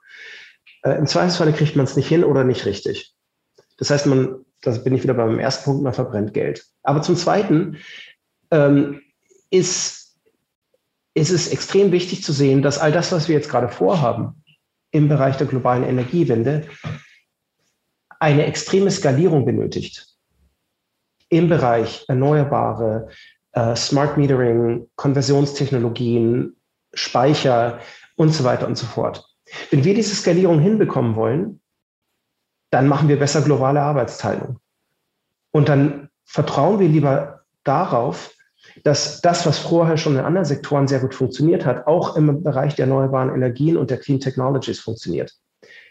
Äh, 0.84 0.98
Im 0.98 1.08
Zweifelsfall 1.08 1.52
kriegt 1.54 1.76
man 1.76 1.86
es 1.86 1.96
nicht 1.96 2.08
hin 2.08 2.24
oder 2.24 2.44
nicht 2.44 2.66
richtig. 2.66 3.14
Das 3.78 3.90
heißt, 3.90 4.06
man, 4.06 4.46
da 4.62 4.72
bin 4.72 4.94
ich 4.94 5.04
wieder 5.04 5.16
beim 5.16 5.40
ersten 5.40 5.66
Punkt, 5.66 5.84
man 5.84 5.94
verbrennt 5.94 6.34
Geld. 6.34 6.66
Aber 6.84 7.02
zum 7.02 7.18
Zweiten 7.18 7.78
ähm, 8.52 9.02
ist, 9.50 10.16
ist 11.16 11.32
es 11.32 11.48
extrem 11.48 11.92
wichtig 11.92 12.24
zu 12.24 12.32
sehen, 12.32 12.62
dass 12.62 12.80
all 12.80 12.92
das, 12.92 13.12
was 13.12 13.28
wir 13.28 13.36
jetzt 13.36 13.50
gerade 13.50 13.70
vorhaben 13.70 14.44
im 14.92 15.10
Bereich 15.10 15.38
der 15.38 15.48
globalen 15.48 15.84
Energiewende, 15.84 16.68
eine 18.20 18.46
extreme 18.46 18.92
Skalierung 18.92 19.46
benötigt 19.46 20.08
im 21.30 21.50
Bereich 21.50 22.06
erneuerbare, 22.08 23.10
äh, 23.54 23.76
Smart 23.76 24.18
Metering, 24.18 24.88
Konversionstechnologien, 24.96 26.56
Speicher 26.94 27.80
und 28.16 28.30
so 28.34 28.44
weiter 28.44 28.68
und 28.68 28.78
so 28.78 28.86
fort. 28.86 29.28
Wenn 29.70 29.84
wir 29.84 29.94
diese 29.94 30.16
Skalierung 30.16 30.60
hinbekommen 30.60 31.16
wollen, 31.16 31.62
dann 32.72 32.88
machen 32.88 33.08
wir 33.08 33.20
besser 33.20 33.42
globale 33.42 33.82
Arbeitsteilung. 33.82 34.60
Und 35.52 35.70
dann 35.70 36.10
vertrauen 36.26 36.80
wir 36.80 36.90
lieber 36.90 37.42
darauf, 37.64 38.34
dass 38.84 39.22
das, 39.22 39.46
was 39.46 39.60
vorher 39.60 39.98
schon 39.98 40.16
in 40.16 40.26
anderen 40.26 40.46
Sektoren 40.46 40.88
sehr 40.88 41.00
gut 41.00 41.14
funktioniert 41.14 41.66
hat, 41.66 41.86
auch 41.86 42.16
im 42.16 42.44
Bereich 42.44 42.76
der 42.76 42.86
erneuerbaren 42.86 43.34
Energien 43.34 43.78
und 43.78 43.92
der 43.92 44.00
Clean 44.00 44.20
Technologies 44.20 44.80
funktioniert. 44.80 45.34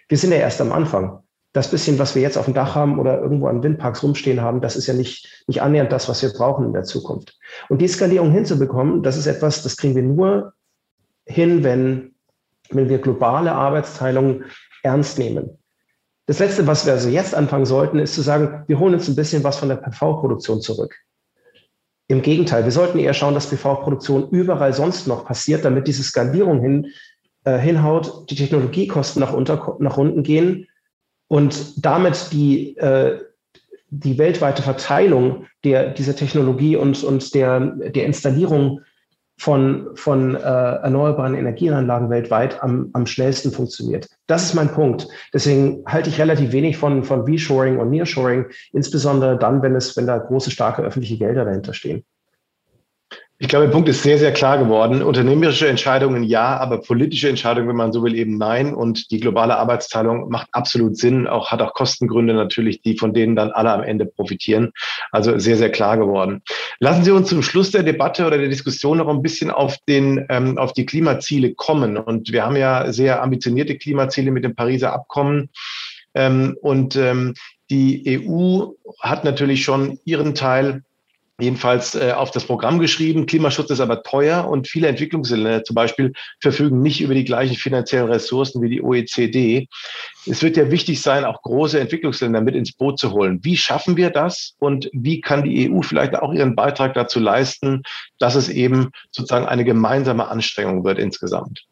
Wir 0.09 0.19
sind 0.19 0.33
ja 0.33 0.38
erst 0.38 0.61
am 0.61 0.73
Anfang 0.73 1.23
das 1.53 1.71
bisschen, 1.71 1.99
was 1.99 2.15
wir 2.15 2.23
jetzt 2.23 2.39
auf 2.39 2.47
dem 2.47 2.55
Dach 2.55 2.75
haben 2.75 2.99
oder 2.99 3.21
irgendwo 3.21 3.47
an 3.47 3.63
Windparks 3.63 4.03
rumstehen 4.03 4.41
haben, 4.41 4.61
das 4.61 4.75
ist 4.75 4.87
ja 4.87 4.95
nicht, 4.95 5.45
nicht 5.47 5.61
annähernd 5.61 5.93
das, 5.93 6.09
was 6.09 6.23
wir 6.23 6.31
brauchen 6.31 6.65
in 6.65 6.73
der 6.73 6.85
Zukunft. 6.85 7.39
Und 7.69 7.83
die 7.83 7.89
Skalierung 7.89 8.31
hinzubekommen, 8.31 9.03
das 9.03 9.19
ist 9.19 9.27
etwas, 9.27 9.63
das 9.63 9.77
kriegen 9.77 9.95
wir 9.95 10.03
nur 10.03 10.55
hin, 11.27 11.63
wenn, 11.63 12.15
wenn 12.71 12.89
wir 12.89 12.99
globale 12.99 13.53
Arbeitsteilung 13.53 14.45
ernst 14.83 15.19
nehmen. 15.19 15.59
Das 16.27 16.39
Letzte, 16.39 16.67
was 16.67 16.87
wir 16.87 16.95
also 16.95 17.11
jetzt 17.11 17.35
anfangen 17.35 17.67
sollten, 17.67 17.99
ist 17.99 18.15
zu 18.15 18.23
sagen, 18.23 18.65
wir 18.67 18.79
holen 18.79 18.95
uns 18.95 19.09
ein 19.09 19.17
bisschen 19.17 19.45
was 19.45 19.59
von 19.59 19.69
der 19.69 19.77
PV-Produktion 19.77 20.63
zurück. 20.63 20.97
Im 22.09 22.23
Gegenteil, 22.23 22.65
wir 22.65 22.73
sollten 22.73 22.99
eher 22.99 23.15
schauen, 23.15 23.35
dass 23.35 23.49
PV-Produktion 23.49 24.31
überall 24.31 24.73
sonst 24.73 25.07
noch 25.07 25.27
passiert, 25.27 25.65
damit 25.65 25.87
diese 25.87 26.03
Skalierung 26.03 26.61
hin, 26.61 26.87
äh, 27.45 27.59
hinhaut, 27.59 28.31
die 28.31 28.37
Technologiekosten 28.37 29.21
nach, 29.21 29.33
unter, 29.33 29.77
nach 29.81 29.99
unten 29.99 30.23
gehen 30.23 30.67
und 31.33 31.83
damit 31.83 32.31
die, 32.33 32.77
äh, 32.77 33.19
die 33.89 34.19
weltweite 34.19 34.62
Verteilung 34.62 35.47
der, 35.65 35.89
dieser 35.89 36.15
Technologie 36.15 36.77
und, 36.77 37.03
und 37.03 37.35
der, 37.35 37.59
der 37.61 38.05
Installierung 38.05 38.83
von, 39.39 39.89
von 39.95 40.35
äh, 40.35 40.39
erneuerbaren 40.39 41.35
Energieanlagen 41.35 42.11
weltweit 42.11 42.62
am, 42.62 42.91
am 42.93 43.07
schnellsten 43.07 43.51
funktioniert. 43.51 44.09
Das 44.27 44.43
ist 44.45 44.53
mein 44.53 44.69
Punkt. 44.69 45.09
Deswegen 45.33 45.83
halte 45.87 46.11
ich 46.11 46.21
relativ 46.21 46.53
wenig 46.53 46.77
von, 46.77 47.03
von 47.03 47.23
Reshoring 47.23 47.79
und 47.79 47.89
Nearshoring, 47.89 48.45
insbesondere 48.75 49.39
dann, 49.39 49.62
wenn 49.62 49.75
es, 49.75 49.97
wenn 49.97 50.07
da 50.07 50.19
große, 50.19 50.51
starke 50.51 50.83
öffentliche 50.83 51.17
Gelder 51.17 51.47
dahinter 51.47 51.73
stehen. 51.73 52.05
Ich 53.43 53.49
glaube, 53.49 53.65
der 53.65 53.73
Punkt 53.73 53.89
ist 53.89 54.05
sehr, 54.05 54.19
sehr 54.19 54.33
klar 54.33 54.57
geworden. 54.57 55.03
Unternehmerische 55.03 55.67
Entscheidungen 55.67 56.23
ja, 56.23 56.59
aber 56.59 56.81
politische 56.81 57.29
Entscheidungen, 57.29 57.69
wenn 57.69 57.75
man 57.75 57.93
so 57.93 58.05
will, 58.05 58.15
eben 58.15 58.39
nein. 58.39 58.73
Und 58.73 59.11
die 59.11 59.19
globale 59.19 59.57
Arbeitsteilung 59.57 60.29
macht 60.29 60.47
absolut 60.53 60.97
Sinn, 60.97 61.27
auch 61.27 61.51
hat 61.51 61.61
auch 61.61 61.75
Kostengründe 61.75 62.35
natürlich, 62.35 62.83
die 62.83 62.97
von 62.97 63.13
denen 63.13 63.35
dann 63.35 63.51
alle 63.51 63.73
am 63.73 63.83
Ende 63.83 64.07
profitieren. 64.07 64.71
Also 65.11 65.37
sehr, 65.41 65.57
sehr 65.57 65.73
klar 65.73 65.97
geworden. 65.97 66.43
Lassen 66.79 67.03
Sie 67.03 67.11
uns 67.11 67.31
zum 67.31 67.43
Schluss 67.43 67.73
der 67.73 67.83
Debatte 67.83 68.29
oder 68.29 68.39
der 68.39 68.47
Diskussion 68.47 68.99
noch 68.99 69.09
ein 69.09 69.23
bisschen 69.23 69.51
auf 69.51 69.77
den, 69.89 70.25
ähm, 70.29 70.57
auf 70.57 70.73
die 70.73 70.87
Klimaziele 70.87 71.53
kommen. 71.53 71.97
Und 71.97 72.31
wir 72.31 72.45
haben 72.45 72.55
ja 72.55 72.93
sehr 72.93 73.25
ambitionierte 73.25 73.77
Klimaziele 73.77 74.31
mit 74.31 74.45
dem 74.45 74.55
Pariser 74.55 74.93
Abkommen. 74.93 75.51
Ähm, 76.15 76.57
und 76.63 76.95
ähm, 76.95 77.35
die 77.71 78.25
EU 78.25 78.67
hat 79.01 79.25
natürlich 79.25 79.65
schon 79.65 79.99
ihren 80.05 80.37
Teil 80.37 80.85
jedenfalls 81.43 81.95
äh, 81.95 82.13
auf 82.13 82.31
das 82.31 82.45
Programm 82.45 82.79
geschrieben. 82.79 83.27
Klimaschutz 83.27 83.71
ist 83.71 83.81
aber 83.81 84.03
teuer 84.03 84.49
und 84.49 84.69
viele 84.69 84.89
Entwicklungsländer 84.89 85.65
zum 85.65 85.75
Beispiel 85.75 86.13
verfügen 86.41 86.81
nicht 86.81 87.01
über 87.01 87.15
die 87.15 87.25
gleichen 87.25 87.57
finanziellen 87.57 88.09
Ressourcen 88.09 88.63
wie 88.63 88.69
die 88.69 88.83
OECD. 88.83 89.69
Es 90.27 90.43
wird 90.43 90.57
ja 90.57 90.71
wichtig 90.71 91.03
sein, 91.03 91.25
auch 91.25 91.43
große 91.43 91.81
Entwicklungsländer 91.81 92.41
mit 92.41 92.55
ins 92.55 92.73
Boot 92.73 92.99
zu 92.99 93.13
holen. 93.13 93.41
Wie 93.43 93.57
schaffen 93.57 93.97
wir 93.97 94.11
das 94.11 94.55
und 94.59 94.89
wie 94.93 95.21
kann 95.21 95.43
die 95.43 95.71
EU 95.71 95.83
vielleicht 95.83 96.15
auch 96.15 96.33
ihren 96.33 96.55
Beitrag 96.55 96.95
dazu 96.95 97.19
leisten, 97.19 97.83
dass 98.19 98.37
es 98.37 98.49
eben 98.49 98.91
sozusagen 99.11 99.47
eine 99.47 99.65
gemeinsame 99.65 100.29
Anstrengung 100.29 100.85
wird 100.85 100.99
insgesamt? 100.99 101.67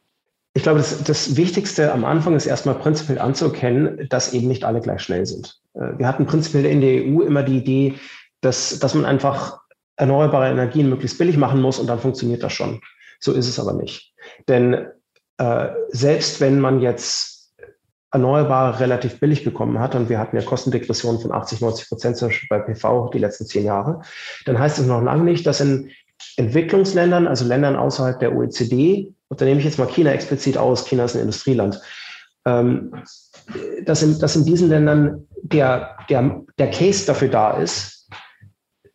Ich 0.52 0.64
glaube, 0.64 0.78
das, 0.78 1.04
das 1.04 1.36
Wichtigste 1.36 1.92
am 1.92 2.04
Anfang 2.04 2.34
ist 2.34 2.46
erstmal 2.46 2.74
prinzipiell 2.74 3.20
anzuerkennen, 3.20 4.08
dass 4.08 4.32
eben 4.32 4.48
nicht 4.48 4.64
alle 4.64 4.80
gleich 4.80 5.02
schnell 5.02 5.24
sind. 5.24 5.60
Äh, 5.74 5.98
wir 5.98 6.08
hatten 6.08 6.26
prinzipiell 6.26 6.66
in 6.66 6.80
der 6.80 7.04
EU 7.04 7.22
immer 7.22 7.44
die 7.44 7.58
Idee, 7.58 7.94
dass, 8.40 8.78
dass 8.78 8.94
man 8.94 9.04
einfach 9.04 9.60
erneuerbare 9.96 10.50
Energien 10.50 10.88
möglichst 10.88 11.18
billig 11.18 11.36
machen 11.36 11.60
muss 11.60 11.78
und 11.78 11.86
dann 11.86 11.98
funktioniert 11.98 12.42
das 12.42 12.52
schon. 12.52 12.80
So 13.20 13.32
ist 13.32 13.48
es 13.48 13.60
aber 13.60 13.74
nicht. 13.74 14.14
Denn 14.48 14.86
äh, 15.38 15.68
selbst 15.90 16.40
wenn 16.40 16.60
man 16.60 16.80
jetzt 16.80 17.52
Erneuerbare 18.12 18.80
relativ 18.80 19.20
billig 19.20 19.44
bekommen 19.44 19.78
hat, 19.78 19.94
und 19.94 20.08
wir 20.08 20.18
hatten 20.18 20.36
ja 20.36 20.42
Kostendegressionen 20.42 21.20
von 21.20 21.32
80, 21.32 21.60
90 21.60 21.88
Prozent 21.88 22.16
zum 22.16 22.28
Beispiel 22.28 22.48
bei 22.48 22.58
PV 22.58 23.10
die 23.10 23.18
letzten 23.18 23.46
zehn 23.46 23.64
Jahre, 23.64 24.00
dann 24.46 24.58
heißt 24.58 24.78
es 24.78 24.86
noch 24.86 25.02
lange 25.02 25.24
nicht, 25.24 25.46
dass 25.46 25.60
in 25.60 25.90
Entwicklungsländern, 26.36 27.28
also 27.28 27.44
Ländern 27.44 27.76
außerhalb 27.76 28.18
der 28.18 28.34
OECD, 28.34 29.14
und 29.28 29.40
da 29.40 29.44
nehme 29.44 29.60
ich 29.60 29.64
jetzt 29.64 29.78
mal 29.78 29.86
China 29.86 30.10
explizit 30.10 30.58
aus, 30.58 30.86
China 30.86 31.04
ist 31.04 31.14
ein 31.14 31.20
Industrieland, 31.22 31.80
ähm, 32.46 32.92
dass, 33.84 34.02
in, 34.02 34.18
dass 34.18 34.34
in 34.34 34.44
diesen 34.44 34.68
Ländern 34.68 35.26
der, 35.42 35.96
der, 36.08 36.42
der 36.58 36.70
Case 36.70 37.06
dafür 37.06 37.28
da 37.28 37.52
ist, 37.52 37.99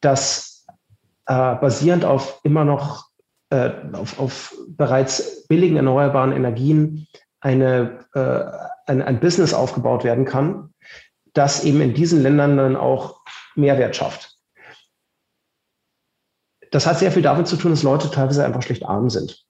dass 0.06 0.66
äh, 1.26 1.56
basierend 1.56 2.06
auf 2.06 2.40
immer 2.44 2.64
noch 2.64 3.08
äh, 3.50 3.72
auf, 3.94 4.20
auf, 4.20 4.56
bereits 4.68 5.48
billigen 5.48 5.78
erneuerbaren 5.78 6.32
Energien 6.32 7.08
eine, 7.40 8.06
äh, 8.14 8.92
ein, 8.92 9.02
ein 9.02 9.20
Business 9.20 9.54
aufgebaut 9.54 10.04
werden 10.04 10.26
kann, 10.26 10.74
das 11.34 11.64
eben 11.64 11.82
in 11.82 11.94
diesen 11.94 12.22
Ländern 12.22 12.58
dann 12.58 12.76
auch 12.76 13.22
Mehrwert 13.56 13.96
schafft. 13.96 14.38
Das 16.72 16.86
hat 16.86 17.00
sehr 17.00 17.12
viel 17.12 17.22
damit 17.22 17.48
zu 17.48 17.56
tun, 17.56 17.72
dass 17.72 17.84
Leute 17.84 18.12
teilweise 18.12 18.46
einfach 18.46 18.62
schlicht 18.62 18.86
arm 18.86 19.10
sind. 19.10 19.44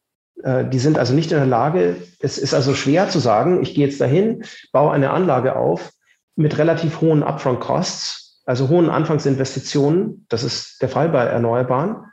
Äh, 0.43 0.65
die 0.65 0.79
sind 0.79 0.97
also 0.97 1.13
nicht 1.13 1.31
in 1.31 1.37
der 1.37 1.47
Lage, 1.47 1.97
es 2.19 2.37
ist 2.37 2.53
also 2.53 2.73
schwer 2.73 3.09
zu 3.09 3.19
sagen, 3.19 3.61
ich 3.61 3.73
gehe 3.73 3.85
jetzt 3.85 3.99
dahin, 3.99 4.45
baue 4.71 4.91
eine 4.91 5.11
Anlage 5.11 5.55
auf 5.55 5.91
mit 6.35 6.57
relativ 6.57 7.01
hohen 7.01 7.23
Upfront 7.23 7.59
Costs, 7.59 8.24
also 8.45 8.69
hohen 8.69 8.89
Anfangsinvestitionen, 8.89 10.25
das 10.29 10.43
ist 10.43 10.81
der 10.81 10.89
Fall 10.89 11.09
bei 11.09 11.23
Erneuerbaren, 11.23 12.05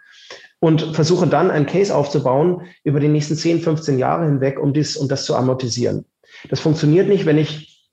und 0.61 0.95
versuche 0.95 1.27
dann 1.27 1.51
einen 1.51 1.67
Case 1.67 1.95
aufzubauen 1.95 2.63
über 2.85 3.01
die 3.01 3.09
nächsten 3.09 3.37
10, 3.37 3.61
15 3.63 3.99
Jahre 3.99 4.27
hinweg, 4.27 4.61
um, 4.61 4.73
dies, 4.73 4.97
um 4.97 5.09
das 5.09 5.25
zu 5.25 5.35
amortisieren. 5.35 6.05
Das 6.49 6.61
funktioniert 6.61 7.09
nicht, 7.09 7.27
wenn 7.27 7.37
ich, 7.37 7.91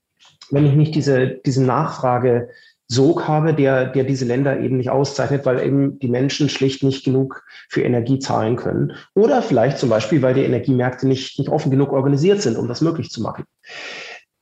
wenn 0.52 0.68
ich 0.68 0.74
nicht 0.74 0.96
diese, 0.96 1.42
Nachfrage 1.62 2.50
Sog 2.88 3.28
habe, 3.28 3.54
der, 3.54 3.86
der 3.86 4.04
diese 4.04 4.26
Länder 4.26 4.60
eben 4.60 4.78
nicht 4.78 4.90
auszeichnet, 4.90 5.46
weil 5.46 5.64
eben 5.64 6.00
die 6.00 6.08
Menschen 6.08 6.50
schlicht 6.50 6.84
nicht 6.84 7.06
genug 7.06 7.44
für 7.70 7.84
Energie 7.84 8.18
zahlen 8.18 8.56
können. 8.56 8.94
Oder 9.14 9.44
vielleicht 9.44 9.78
zum 9.78 9.90
Beispiel, 9.90 10.24
weil 10.24 10.34
die 10.34 10.44
Energiemärkte 10.44 11.08
nicht, 11.08 11.38
nicht 11.38 11.50
offen 11.50 11.70
genug 11.70 11.92
organisiert 11.92 12.42
sind, 12.42 12.58
um 12.58 12.68
das 12.68 12.82
möglich 12.82 13.12
zu 13.12 13.22
machen. 13.22 13.46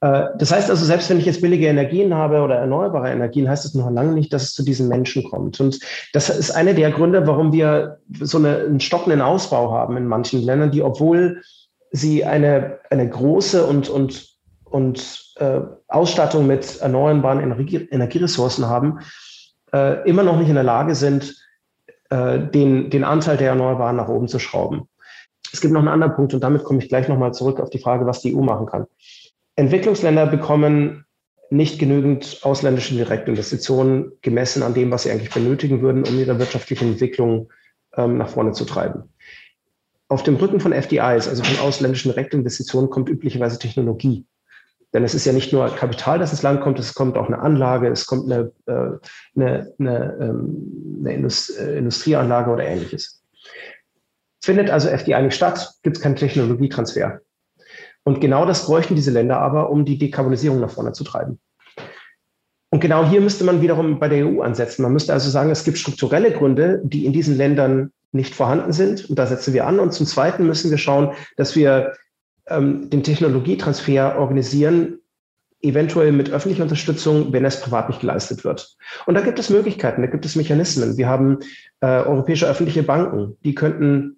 Äh, 0.01 0.25
das 0.37 0.51
heißt 0.51 0.69
also, 0.69 0.85
selbst 0.85 1.09
wenn 1.09 1.19
ich 1.19 1.25
jetzt 1.25 1.41
billige 1.41 1.67
Energien 1.67 2.13
habe 2.13 2.41
oder 2.41 2.55
erneuerbare 2.55 3.11
Energien, 3.11 3.49
heißt 3.49 3.65
es 3.65 3.73
noch 3.73 3.89
lange 3.89 4.13
nicht, 4.13 4.31
dass 4.33 4.43
es 4.43 4.53
zu 4.53 4.63
diesen 4.63 4.87
Menschen 4.87 5.23
kommt. 5.23 5.59
Und 5.59 5.79
das 6.13 6.29
ist 6.29 6.51
einer 6.51 6.73
der 6.73 6.91
Gründe, 6.91 7.25
warum 7.27 7.51
wir 7.51 7.99
so 8.19 8.37
eine, 8.37 8.57
einen 8.59 8.79
stockenden 8.79 9.21
Ausbau 9.21 9.71
haben 9.71 9.97
in 9.97 10.07
manchen 10.07 10.41
Ländern, 10.41 10.71
die, 10.71 10.83
obwohl 10.83 11.41
sie 11.91 12.25
eine, 12.25 12.79
eine 12.89 13.09
große 13.09 13.65
und, 13.65 13.89
und 13.89 14.37
und 14.69 15.33
äh, 15.37 15.61
Ausstattung 15.87 16.47
mit 16.47 16.81
erneuerbaren 16.81 17.39
Energie 17.39 17.87
Energieressourcen 17.89 18.65
haben, 18.67 18.99
äh, 19.73 20.07
immer 20.07 20.23
noch 20.23 20.37
nicht 20.37 20.49
in 20.49 20.55
der 20.55 20.63
Lage 20.63 20.95
sind, 20.95 21.35
äh, 22.09 22.39
den, 22.39 22.89
den 22.89 23.03
Anteil 23.03 23.37
der 23.37 23.49
Erneuerbaren 23.49 23.95
nach 23.95 24.09
oben 24.09 24.27
zu 24.27 24.39
schrauben. 24.39 24.87
Es 25.51 25.61
gibt 25.61 25.73
noch 25.73 25.79
einen 25.79 25.87
anderen 25.87 26.15
Punkt 26.15 26.33
und 26.33 26.41
damit 26.41 26.63
komme 26.63 26.79
ich 26.79 26.89
gleich 26.89 27.07
nochmal 27.07 27.33
zurück 27.33 27.59
auf 27.59 27.69
die 27.69 27.79
Frage, 27.79 28.05
was 28.05 28.21
die 28.21 28.35
EU 28.35 28.41
machen 28.41 28.65
kann. 28.65 28.85
Entwicklungsländer 29.57 30.27
bekommen 30.27 31.05
nicht 31.49 31.79
genügend 31.79 32.39
ausländische 32.43 32.93
Direktinvestitionen 32.93 34.13
gemessen 34.21 34.63
an 34.63 34.73
dem, 34.73 34.91
was 34.91 35.03
sie 35.03 35.11
eigentlich 35.11 35.33
benötigen 35.33 35.81
würden, 35.81 36.03
um 36.03 36.17
ihre 36.19 36.39
wirtschaftliche 36.39 36.85
Entwicklung 36.85 37.51
ähm, 37.95 38.17
nach 38.17 38.29
vorne 38.29 38.51
zu 38.51 38.65
treiben. 38.65 39.03
Auf 40.09 40.23
dem 40.23 40.35
Rücken 40.35 40.59
von 40.59 40.73
FDIs, 40.73 41.27
also 41.27 41.43
von 41.43 41.65
ausländischen 41.65 42.11
Direktinvestitionen, 42.11 42.89
kommt 42.89 43.09
üblicherweise 43.09 43.59
Technologie. 43.59 44.25
Denn 44.93 45.03
es 45.03 45.13
ist 45.13 45.25
ja 45.25 45.33
nicht 45.33 45.51
nur 45.51 45.67
Kapital, 45.75 46.19
das 46.19 46.31
ins 46.31 46.43
Land 46.43 46.61
kommt, 46.61 46.79
es 46.79 46.93
kommt 46.93 47.17
auch 47.17 47.27
eine 47.27 47.39
Anlage, 47.39 47.87
es 47.87 48.05
kommt 48.05 48.31
eine, 48.31 48.51
äh, 48.67 48.99
eine, 49.35 49.73
eine, 49.79 50.17
ähm, 50.21 51.03
eine 51.05 51.11
äh, 51.11 51.77
Industrieanlage 51.77 52.51
oder 52.51 52.65
ähnliches. 52.65 53.21
Findet 54.41 54.69
also 54.69 54.87
FDI 54.87 55.21
nicht 55.23 55.35
statt, 55.35 55.73
gibt 55.83 55.97
es 55.97 56.03
keinen 56.03 56.15
Technologietransfer. 56.15 57.21
Und 58.07 58.21
genau 58.21 58.45
das 58.45 58.65
bräuchten 58.67 58.95
diese 58.95 59.11
Länder 59.11 59.41
aber, 59.41 59.69
um 59.69 59.83
die 59.83 59.97
Dekarbonisierung 59.97 60.61
nach 60.61 60.69
vorne 60.69 60.93
zu 60.93 61.03
treiben. 61.03 61.41
Und 62.69 62.79
genau 62.79 63.05
hier 63.05 63.19
müsste 63.19 63.43
man 63.43 63.61
wiederum 63.61 63.99
bei 63.99 64.07
der 64.07 64.25
EU 64.25 64.39
ansetzen. 64.43 64.83
Man 64.83 64.93
müsste 64.93 65.11
also 65.11 65.29
sagen, 65.29 65.49
es 65.49 65.65
gibt 65.65 65.77
strukturelle 65.77 66.31
Gründe, 66.31 66.79
die 66.85 67.05
in 67.05 67.11
diesen 67.11 67.35
Ländern 67.35 67.91
nicht 68.13 68.33
vorhanden 68.33 68.71
sind. 68.71 69.09
Und 69.09 69.19
da 69.19 69.27
setzen 69.27 69.53
wir 69.53 69.67
an. 69.67 69.81
Und 69.81 69.91
zum 69.91 70.05
Zweiten 70.05 70.47
müssen 70.47 70.71
wir 70.71 70.77
schauen, 70.77 71.11
dass 71.35 71.57
wir 71.57 71.95
ähm, 72.47 72.89
den 72.89 73.03
Technologietransfer 73.03 74.17
organisieren, 74.17 74.99
eventuell 75.61 76.13
mit 76.13 76.29
öffentlicher 76.29 76.63
Unterstützung, 76.63 77.33
wenn 77.33 77.43
es 77.43 77.59
privat 77.59 77.89
nicht 77.89 77.99
geleistet 77.99 78.45
wird. 78.45 78.77
Und 79.05 79.15
da 79.15 79.21
gibt 79.21 79.37
es 79.37 79.49
Möglichkeiten, 79.49 80.01
da 80.01 80.07
gibt 80.07 80.23
es 80.23 80.37
Mechanismen. 80.37 80.95
Wir 80.95 81.09
haben 81.09 81.39
äh, 81.81 81.87
europäische 81.87 82.47
öffentliche 82.47 82.83
Banken, 82.83 83.35
die 83.43 83.53
könnten 83.53 84.16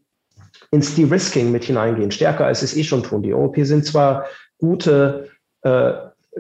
ins 0.72 0.96
De-Risking 0.96 1.52
mit 1.52 1.64
hineingehen, 1.64 2.12
stärker 2.12 2.46
als 2.46 2.62
es 2.62 2.76
eh 2.76 2.84
schon 2.84 3.04
tun. 3.04 3.24
Die 3.24 3.34
Europäer 3.34 3.66
sind 3.66 3.86
zwar 3.86 4.26
gute 4.58 5.30
äh, 5.62 5.92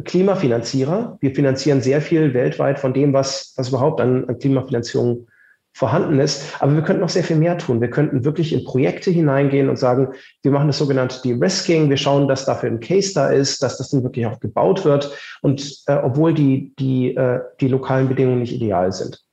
Klimafinanzierer, 0.03 1.17
wir 1.19 1.33
finanzieren 1.33 1.81
sehr 1.81 2.01
viel 2.01 2.33
weltweit 2.33 2.79
von 2.79 2.93
dem, 2.93 3.13
was, 3.13 3.53
was 3.57 3.69
überhaupt 3.69 3.99
an, 3.99 4.25
an 4.29 4.37
Klimafinanzierung 4.37 5.27
vorhanden 5.73 6.19
ist. 6.19 6.61
Aber 6.61 6.73
wir 6.75 6.81
könnten 6.81 7.01
noch 7.01 7.09
sehr 7.09 7.23
viel 7.23 7.37
mehr 7.37 7.57
tun. 7.57 7.79
Wir 7.79 7.89
könnten 7.89 8.25
wirklich 8.25 8.53
in 8.53 8.65
Projekte 8.65 9.11
hineingehen 9.11 9.69
und 9.69 9.77
sagen, 9.77 10.09
wir 10.43 10.51
machen 10.51 10.67
das 10.67 10.77
sogenannte 10.77 11.21
De-Risking. 11.21 11.89
Wir 11.89 11.97
schauen, 11.97 12.27
dass 12.27 12.45
dafür 12.45 12.69
ein 12.69 12.79
Case 12.79 13.13
da 13.13 13.29
ist, 13.29 13.63
dass 13.63 13.77
das 13.77 13.89
dann 13.89 14.03
wirklich 14.03 14.25
auch 14.25 14.39
gebaut 14.39 14.83
wird. 14.83 15.11
Und 15.41 15.83
äh, 15.87 15.93
obwohl 15.93 16.33
die, 16.33 16.73
die, 16.79 17.15
äh, 17.15 17.39
die 17.61 17.67
lokalen 17.67 18.09
Bedingungen 18.09 18.39
nicht 18.39 18.53
ideal 18.53 18.91
sind. 18.91 19.23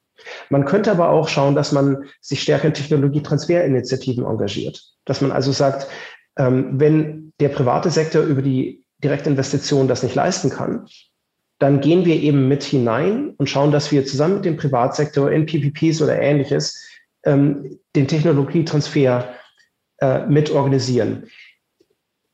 Man 0.50 0.64
könnte 0.64 0.90
aber 0.90 1.10
auch 1.10 1.28
schauen, 1.28 1.54
dass 1.54 1.72
man 1.72 2.04
sich 2.20 2.42
stärker 2.42 2.68
in 2.68 2.74
Technologietransferinitiativen 2.74 4.24
engagiert. 4.24 4.82
Dass 5.04 5.20
man 5.20 5.32
also 5.32 5.52
sagt, 5.52 5.86
ähm, 6.38 6.80
wenn 6.80 7.32
der 7.40 7.48
private 7.48 7.90
Sektor 7.90 8.22
über 8.22 8.42
die 8.42 8.84
Direktinvestition 9.02 9.88
das 9.88 10.02
nicht 10.02 10.14
leisten 10.14 10.50
kann, 10.50 10.86
dann 11.58 11.80
gehen 11.80 12.04
wir 12.04 12.16
eben 12.16 12.48
mit 12.48 12.64
hinein 12.64 13.30
und 13.38 13.48
schauen, 13.48 13.72
dass 13.72 13.90
wir 13.90 14.04
zusammen 14.04 14.36
mit 14.36 14.44
dem 14.44 14.56
Privatsektor 14.56 15.30
in 15.30 15.46
PPPs 15.46 16.02
oder 16.02 16.20
ähnliches 16.20 16.82
ähm, 17.24 17.78
den 17.94 18.06
Technologietransfer 18.06 19.34
äh, 19.98 20.26
mit 20.26 20.50
organisieren. 20.50 21.28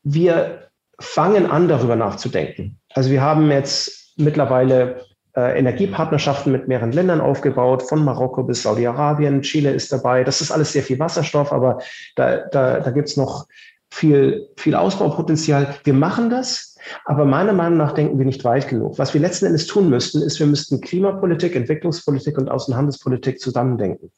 Wir 0.03 0.69
fangen 0.99 1.45
an, 1.45 1.67
darüber 1.67 1.95
nachzudenken. 1.95 2.79
Also 2.89 3.09
wir 3.09 3.21
haben 3.21 3.49
jetzt 3.49 4.13
mittlerweile 4.17 5.05
äh, 5.35 5.57
Energiepartnerschaften 5.57 6.51
mit 6.51 6.67
mehreren 6.67 6.91
Ländern 6.91 7.21
aufgebaut, 7.21 7.83
von 7.83 8.03
Marokko 8.03 8.43
bis 8.43 8.63
Saudi-Arabien, 8.63 9.41
Chile 9.41 9.71
ist 9.71 9.91
dabei. 9.91 10.23
Das 10.23 10.41
ist 10.41 10.51
alles 10.51 10.73
sehr 10.73 10.83
viel 10.83 10.99
Wasserstoff, 10.99 11.51
aber 11.51 11.79
da, 12.15 12.37
da, 12.51 12.79
da 12.79 12.91
gibt 12.91 13.09
es 13.09 13.17
noch 13.17 13.47
viel, 13.91 14.49
viel 14.57 14.75
Ausbaupotenzial. 14.75 15.75
Wir 15.83 15.93
machen 15.93 16.29
das, 16.29 16.75
aber 17.05 17.25
meiner 17.25 17.53
Meinung 17.53 17.77
nach 17.77 17.93
denken 17.93 18.17
wir 18.17 18.25
nicht 18.25 18.43
weit 18.43 18.67
genug. 18.67 18.97
Was 18.97 19.13
wir 19.13 19.21
letzten 19.21 19.45
Endes 19.45 19.67
tun 19.67 19.89
müssten, 19.89 20.21
ist, 20.21 20.39
wir 20.39 20.47
müssten 20.47 20.81
Klimapolitik, 20.81 21.55
Entwicklungspolitik 21.55 22.37
und 22.37 22.49
Außenhandelspolitik 22.49 23.39
zusammendenken. 23.39 24.11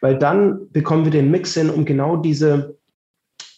Weil 0.00 0.18
dann 0.18 0.70
bekommen 0.72 1.04
wir 1.04 1.12
den 1.12 1.30
Mix 1.30 1.54
hin, 1.54 1.70
um 1.70 1.84
genau 1.84 2.16
diese, 2.16 2.78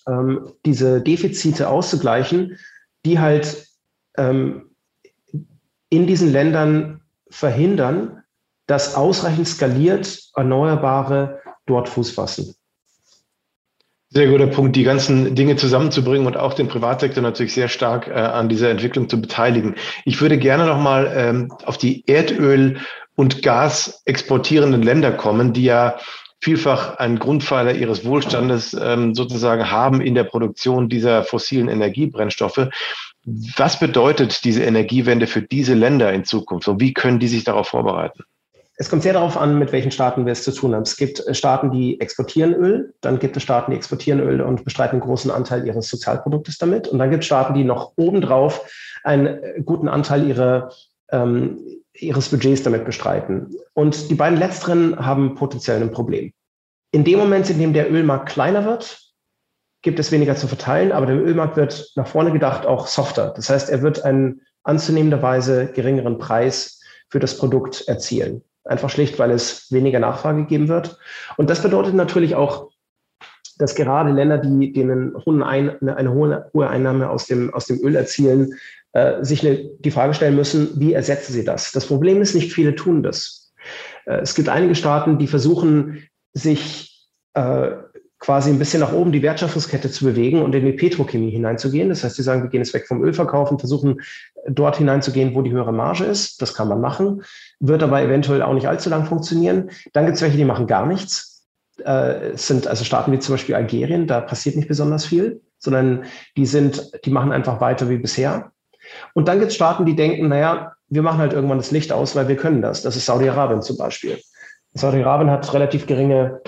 ähm, 0.09 0.53
diese 0.65 1.01
Defizite 1.01 1.69
auszugleichen, 1.69 2.59
die 3.05 3.19
halt 3.19 3.67
ähm, 4.17 4.70
in 5.91 6.07
diesen 6.07 6.33
Ländern 6.33 7.03
verhindern, 7.29 8.23
dass 8.67 8.95
ausreichend 8.95 9.49
skaliert 9.49 10.21
Erneuerbare 10.35 11.41
dort 11.67 11.89
Fuß 11.89 12.13
fassen. 12.13 12.55
Sehr 14.13 14.27
guter 14.27 14.49
Punkt, 14.49 14.75
die 14.75 14.83
ganzen 14.83 15.37
Dinge 15.37 15.55
zusammenzubringen 15.55 16.27
und 16.27 16.37
auch 16.37 16.55
den 16.55 16.67
Privatsektor 16.67 17.23
natürlich 17.23 17.55
sehr 17.55 17.69
stark 17.69 18.09
äh, 18.09 18.13
an 18.13 18.49
dieser 18.49 18.71
Entwicklung 18.71 19.09
zu 19.09 19.21
beteiligen. 19.21 19.77
Ich 20.05 20.21
würde 20.21 20.37
gerne 20.37 20.67
nochmal 20.67 21.13
ähm, 21.15 21.53
auf 21.65 21.79
die 21.79 22.05
Erdöl- 22.07 22.79
und 23.15 23.43
Gas 23.43 24.03
exportierenden 24.07 24.83
Länder 24.83 25.13
kommen, 25.13 25.53
die 25.53 25.63
ja 25.63 25.99
vielfach 26.41 26.97
einen 26.97 27.19
Grundpfeiler 27.19 27.75
ihres 27.75 28.05
Wohlstandes 28.05 28.75
ähm, 28.75 29.15
sozusagen 29.15 29.71
haben 29.71 30.01
in 30.01 30.15
der 30.15 30.25
Produktion 30.25 30.89
dieser 30.89 31.23
fossilen 31.23 31.69
Energiebrennstoffe. 31.69 32.69
Was 33.25 33.79
bedeutet 33.79 34.45
diese 34.45 34.63
Energiewende 34.63 35.27
für 35.27 35.43
diese 35.43 35.75
Länder 35.75 36.13
in 36.13 36.25
Zukunft 36.25 36.69
und 36.69 36.81
wie 36.81 36.95
können 36.95 37.19
die 37.19 37.29
sich 37.29 37.45
darauf 37.45 37.69
vorbereiten? 37.69 38.25
Es 38.81 38.89
kommt 38.89 39.03
sehr 39.03 39.13
darauf 39.13 39.37
an, 39.37 39.59
mit 39.59 39.73
welchen 39.73 39.91
Staaten 39.91 40.25
wir 40.25 40.33
es 40.33 40.43
zu 40.43 40.53
tun 40.53 40.75
haben. 40.75 40.85
Es 40.85 40.97
gibt 40.97 41.21
äh, 41.27 41.35
Staaten, 41.35 41.71
die 41.71 42.01
exportieren 42.01 42.55
Öl, 42.55 42.95
dann 43.03 43.19
gibt 43.19 43.37
es 43.37 43.43
Staaten, 43.43 43.73
die 43.73 43.77
exportieren 43.77 44.21
Öl 44.21 44.41
und 44.41 44.65
bestreiten 44.65 44.93
einen 44.93 45.03
großen 45.03 45.31
Anteil 45.31 45.67
ihres 45.67 45.91
Sozialproduktes 45.91 46.57
damit. 46.57 46.89
Und 46.89 46.99
dann 46.99 47.11
gibt 47.11 47.23
es 47.23 47.27
Staaten, 47.27 47.53
die 47.53 47.65
noch 47.65 47.93
obendrauf 47.97 48.65
einen 49.05 49.27
äh, 49.27 49.61
guten 49.63 49.87
Anteil 49.87 50.27
ihrer, 50.27 50.73
ähm, 51.13 51.59
ihres 51.93 52.31
Budgets 52.31 52.63
damit 52.63 52.87
bestreiten. 52.87 53.55
Und 53.75 54.09
die 54.11 54.15
beiden 54.15 54.39
letzteren 54.39 54.99
haben 55.05 55.35
potenziell 55.35 55.83
ein 55.83 55.91
Problem. 55.91 56.33
In 56.91 57.05
dem 57.05 57.19
Moment, 57.19 57.51
in 57.51 57.59
dem 57.59 57.75
der 57.75 57.93
Ölmarkt 57.93 58.31
kleiner 58.31 58.65
wird, 58.65 59.10
gibt 59.83 59.99
es 59.99 60.13
weniger 60.13 60.37
zu 60.37 60.47
verteilen, 60.47 60.93
aber 60.93 61.07
der 61.07 61.17
Ölmarkt 61.17 61.57
wird 61.57 61.93
nach 61.97 62.07
vorne 62.07 62.33
gedacht 62.33 62.67
auch 62.67 62.87
softer. 62.87 63.33
Das 63.35 63.49
heißt, 63.49 63.71
er 63.71 63.83
wird 63.83 64.05
einen 64.05 64.43
anzunehmenderweise 64.63 65.67
geringeren 65.67 66.19
Preis 66.19 66.81
für 67.09 67.19
das 67.19 67.39
Produkt 67.39 67.89
erzielen. 67.89 68.43
Einfach 68.65 68.91
schlicht, 68.91 69.19
weil 69.19 69.31
es 69.31 69.73
weniger 69.73 69.99
Nachfrage 69.99 70.45
geben 70.45 70.69
wird. 70.69 70.99
Und 71.37 71.49
das 71.49 71.63
bedeutet 71.63 71.95
natürlich 71.95 72.35
auch, 72.35 72.71
dass 73.59 73.75
gerade 73.75 74.11
Länder, 74.11 74.39
die 74.39 74.73
denen 74.73 75.15
eine, 75.43 75.97
eine 75.97 76.13
hohe, 76.13 76.51
hohe 76.55 76.69
Einnahme 76.69 77.11
aus 77.11 77.27
dem, 77.27 77.53
aus 77.53 77.67
dem 77.67 77.79
Öl 77.83 77.95
erzielen, 77.95 78.55
äh, 78.93 79.23
sich 79.25 79.47
eine, 79.47 79.71
die 79.79 79.91
Frage 79.91 80.15
stellen 80.15 80.37
müssen, 80.37 80.79
wie 80.81 80.93
ersetzen 80.93 81.33
sie 81.33 81.45
das? 81.45 81.73
Das 81.73 81.87
Problem 81.87 82.21
ist 82.21 82.35
nicht, 82.35 82.53
viele 82.53 82.75
tun 82.75 83.03
das. 83.03 83.53
Äh, 84.07 84.21
es 84.21 84.35
gibt 84.35 84.49
einige 84.49 84.75
Staaten, 84.75 85.19
die 85.19 85.27
versuchen, 85.27 86.07
sich 86.33 87.09
äh, 87.35 87.71
quasi 88.21 88.51
ein 88.51 88.59
bisschen 88.59 88.81
nach 88.81 88.93
oben 88.93 89.13
die 89.13 89.23
Wertschöpfungskette 89.23 89.91
zu 89.91 90.05
bewegen 90.05 90.43
und 90.43 90.55
in 90.55 90.67
die 90.67 90.73
Petrochemie 90.73 91.31
hineinzugehen. 91.31 91.89
Das 91.89 92.05
heißt, 92.05 92.17
sie 92.17 92.23
sagen, 92.23 92.43
wir 92.43 92.51
gehen 92.51 92.61
jetzt 92.61 92.75
weg 92.75 92.87
vom 92.87 93.03
Ölverkauf 93.03 93.51
und 93.51 93.59
versuchen 93.59 94.01
dort 94.47 94.77
hineinzugehen, 94.77 95.35
wo 95.35 95.43
die 95.43 95.51
höhere 95.51 95.73
Marge 95.73 96.05
ist. 96.05 96.41
Das 96.43 96.55
kann 96.55 96.69
man 96.69 96.81
machen, 96.81 97.23
wird 97.59 97.83
aber 97.83 98.03
eventuell 98.03 98.43
auch 98.43 98.53
nicht 98.53 98.69
allzu 98.69 98.91
lang 98.91 99.07
funktionieren. 99.07 99.71
Dann 99.95 100.05
gibt 100.05 100.17
es 100.17 100.23
welche, 100.23 100.37
die 100.37 100.45
machen 100.45 100.67
gar 100.67 100.87
nichts. 100.87 101.47
äh, 101.85 102.37
sind 102.37 102.67
also 102.67 102.85
Staaten 102.85 103.11
wie 103.11 103.19
zum 103.19 103.35
Beispiel 103.35 103.55
Algerien, 103.55 104.07
da 104.07 104.21
passiert 104.21 104.55
nicht 104.55 104.69
besonders 104.69 105.07
viel, 105.07 105.41
sondern 105.59 106.05
die 106.37 106.45
sind, 106.45 106.91
die 107.05 107.11
machen 107.11 107.33
einfach 107.33 107.61
weiter 107.63 107.89
wie 107.89 107.97
bisher. 107.97 108.53
Und 109.15 109.29
dann 109.29 109.39
gibt 109.39 109.51
es 109.51 109.55
Staaten, 109.55 109.87
die 109.87 109.97
denken, 109.97 110.29
naja, 110.29 110.73
wir 110.89 111.03
machen 111.03 111.19
halt 111.19 111.33
irgendwann 111.33 111.59
das 111.59 111.71
Licht 111.71 111.93
aus, 111.93 112.17
weil 112.17 112.29
wir 112.29 112.37
können 112.37 112.61
das. 112.61 112.83
Das 112.83 112.97
ist 112.97 113.07
Saudi-Arabien 113.07 113.63
zum 113.63 113.79
Beispiel. 113.79 114.21
Saudi-Arabien 114.75 115.31
hat 115.31 115.53
relativ 115.55 115.87
geringe 115.87 116.41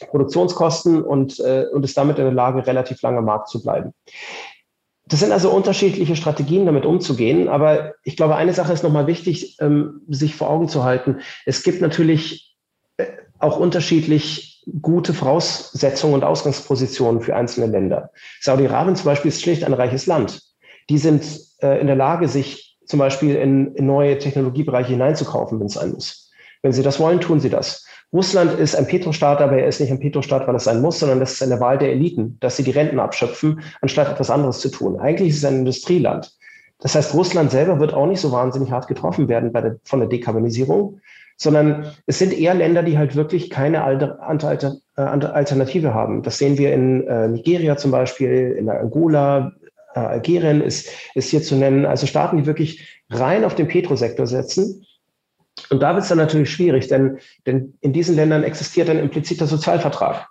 Produktionskosten 0.00 1.02
und, 1.02 1.40
äh, 1.40 1.66
und 1.72 1.84
ist 1.84 1.96
damit 1.96 2.18
in 2.18 2.24
der 2.24 2.32
Lage, 2.32 2.66
relativ 2.66 3.02
lange 3.02 3.18
am 3.18 3.24
Markt 3.24 3.48
zu 3.48 3.62
bleiben. 3.62 3.92
Das 5.08 5.20
sind 5.20 5.32
also 5.32 5.50
unterschiedliche 5.50 6.16
Strategien, 6.16 6.66
damit 6.66 6.84
umzugehen. 6.84 7.48
Aber 7.48 7.94
ich 8.02 8.16
glaube, 8.16 8.34
eine 8.34 8.52
Sache 8.52 8.72
ist 8.72 8.82
nochmal 8.82 9.06
wichtig, 9.06 9.56
ähm, 9.60 10.02
sich 10.08 10.34
vor 10.34 10.50
Augen 10.50 10.68
zu 10.68 10.82
halten. 10.82 11.20
Es 11.44 11.62
gibt 11.62 11.80
natürlich 11.80 12.56
äh, 12.96 13.06
auch 13.38 13.58
unterschiedlich 13.58 14.64
gute 14.82 15.14
Voraussetzungen 15.14 16.14
und 16.14 16.24
Ausgangspositionen 16.24 17.20
für 17.20 17.36
einzelne 17.36 17.66
Länder. 17.66 18.10
Saudi-Arabien 18.40 18.96
zum 18.96 19.04
Beispiel 19.04 19.28
ist 19.28 19.40
schlicht 19.40 19.62
ein 19.62 19.74
reiches 19.74 20.06
Land. 20.06 20.42
Die 20.90 20.98
sind 20.98 21.24
äh, 21.62 21.80
in 21.80 21.86
der 21.86 21.96
Lage, 21.96 22.26
sich 22.26 22.76
zum 22.84 22.98
Beispiel 22.98 23.36
in, 23.36 23.74
in 23.74 23.86
neue 23.86 24.18
Technologiebereiche 24.18 24.90
hineinzukaufen, 24.90 25.60
wenn 25.60 25.66
es 25.66 25.74
sein 25.74 25.92
muss. 25.92 26.30
Wenn 26.62 26.72
sie 26.72 26.82
das 26.82 26.98
wollen, 26.98 27.20
tun 27.20 27.38
sie 27.38 27.50
das. 27.50 27.86
Russland 28.16 28.58
ist 28.58 28.74
ein 28.74 28.86
Petrostaat, 28.86 29.42
aber 29.42 29.58
er 29.58 29.66
ist 29.66 29.78
nicht 29.78 29.90
ein 29.90 30.00
Petrostaat, 30.00 30.48
weil 30.48 30.54
es 30.54 30.64
sein 30.64 30.80
muss, 30.80 31.00
sondern 31.00 31.20
das 31.20 31.34
ist 31.34 31.42
eine 31.42 31.60
Wahl 31.60 31.76
der 31.76 31.92
Eliten, 31.92 32.38
dass 32.40 32.56
sie 32.56 32.62
die 32.62 32.70
Renten 32.70 32.98
abschöpfen, 32.98 33.60
anstatt 33.82 34.10
etwas 34.10 34.30
anderes 34.30 34.60
zu 34.60 34.70
tun. 34.70 34.98
Eigentlich 34.98 35.28
ist 35.28 35.38
es 35.38 35.44
ein 35.44 35.58
Industrieland. 35.58 36.32
Das 36.80 36.94
heißt, 36.94 37.12
Russland 37.12 37.50
selber 37.50 37.78
wird 37.78 37.92
auch 37.92 38.06
nicht 38.06 38.20
so 38.20 38.32
wahnsinnig 38.32 38.70
hart 38.70 38.88
getroffen 38.88 39.28
werden 39.28 39.52
der, 39.52 39.76
von 39.84 40.00
der 40.00 40.08
Dekarbonisierung, 40.08 40.98
sondern 41.36 41.92
es 42.06 42.18
sind 42.18 42.32
eher 42.32 42.54
Länder, 42.54 42.82
die 42.82 42.96
halt 42.96 43.16
wirklich 43.16 43.50
keine 43.50 43.76
äh, 43.76 45.00
Alternative 45.00 45.92
haben. 45.92 46.22
Das 46.22 46.38
sehen 46.38 46.56
wir 46.56 46.72
in 46.72 47.06
äh, 47.06 47.28
Nigeria 47.28 47.76
zum 47.76 47.90
Beispiel, 47.90 48.56
in 48.58 48.70
Angola, 48.70 49.52
äh, 49.94 50.00
Algerien 50.00 50.62
ist, 50.62 50.88
ist 51.14 51.28
hier 51.28 51.42
zu 51.42 51.54
nennen. 51.54 51.84
Also 51.84 52.06
Staaten, 52.06 52.38
die 52.38 52.46
wirklich 52.46 53.02
rein 53.10 53.44
auf 53.44 53.54
den 53.54 53.68
Petrosektor 53.68 54.26
setzen 54.26 54.85
und 55.70 55.80
da 55.80 55.94
wird 55.94 56.02
es 56.02 56.08
dann 56.08 56.18
natürlich 56.18 56.50
schwierig, 56.50 56.88
denn, 56.88 57.18
denn 57.46 57.74
in 57.80 57.92
diesen 57.92 58.16
Ländern 58.16 58.44
existiert 58.44 58.90
ein 58.90 58.98
impliziter 58.98 59.46
Sozialvertrag. 59.46 60.28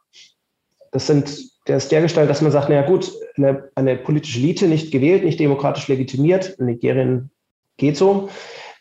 Das 0.91 1.07
sind, 1.07 1.37
der 1.67 1.77
ist 1.77 1.91
dergestalt, 1.91 2.29
dass 2.29 2.41
man 2.41 2.51
sagt, 2.51 2.69
naja 2.69 2.83
gut, 2.83 3.11
eine, 3.35 3.69
eine 3.75 3.97
politische 3.97 4.39
Elite, 4.39 4.67
nicht 4.67 4.91
gewählt, 4.91 5.23
nicht 5.23 5.39
demokratisch 5.39 5.87
legitimiert, 5.87 6.55
in 6.59 6.67
Nigerien 6.67 7.31
geht 7.77 7.97
so, 7.97 8.29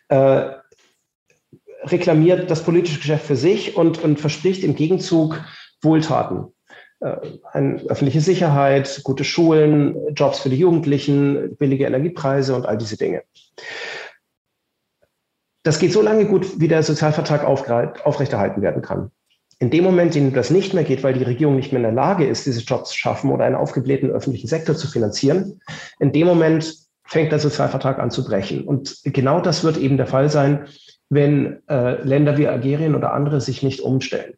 äh, 0.08 0.50
reklamiert 1.82 2.50
das 2.50 2.62
politische 2.62 2.98
Geschäft 2.98 3.26
für 3.26 3.36
sich 3.36 3.76
und, 3.76 4.02
und 4.02 4.20
verspricht 4.20 4.62
im 4.62 4.76
Gegenzug 4.76 5.40
Wohltaten. 5.82 6.52
Äh, 7.00 7.16
eine 7.52 7.82
öffentliche 7.88 8.20
Sicherheit, 8.20 9.00
gute 9.02 9.24
Schulen, 9.24 10.14
Jobs 10.14 10.40
für 10.40 10.50
die 10.50 10.58
Jugendlichen, 10.58 11.56
billige 11.56 11.86
Energiepreise 11.86 12.54
und 12.54 12.66
all 12.66 12.78
diese 12.78 12.96
Dinge. 12.96 13.22
Das 15.64 15.78
geht 15.78 15.92
so 15.92 16.02
lange 16.02 16.26
gut, 16.26 16.60
wie 16.60 16.68
der 16.68 16.82
Sozialvertrag 16.82 17.44
aufrechterhalten 17.44 18.62
werden 18.62 18.82
kann. 18.82 19.10
In 19.58 19.70
dem 19.70 19.82
Moment, 19.82 20.14
in 20.14 20.26
dem 20.26 20.34
das 20.34 20.50
nicht 20.50 20.74
mehr 20.74 20.84
geht, 20.84 21.02
weil 21.02 21.14
die 21.14 21.24
Regierung 21.24 21.56
nicht 21.56 21.72
mehr 21.72 21.78
in 21.78 21.84
der 21.84 21.92
Lage 21.92 22.26
ist, 22.26 22.44
diese 22.44 22.60
Jobs 22.60 22.90
zu 22.90 22.98
schaffen 22.98 23.30
oder 23.30 23.44
einen 23.44 23.54
aufgeblähten 23.54 24.10
öffentlichen 24.10 24.46
Sektor 24.46 24.76
zu 24.76 24.86
finanzieren, 24.86 25.60
in 25.98 26.12
dem 26.12 26.26
Moment 26.26 26.74
fängt 27.06 27.32
der 27.32 27.38
Sozialvertrag 27.38 27.98
an 27.98 28.10
zu 28.10 28.24
brechen. 28.24 28.64
Und 28.64 29.00
genau 29.04 29.40
das 29.40 29.64
wird 29.64 29.78
eben 29.78 29.96
der 29.96 30.06
Fall 30.06 30.28
sein, 30.28 30.66
wenn 31.08 31.62
äh, 31.68 32.02
Länder 32.02 32.36
wie 32.36 32.46
Algerien 32.46 32.94
oder 32.94 33.14
andere 33.14 33.40
sich 33.40 33.62
nicht 33.62 33.80
umstellen. 33.80 34.34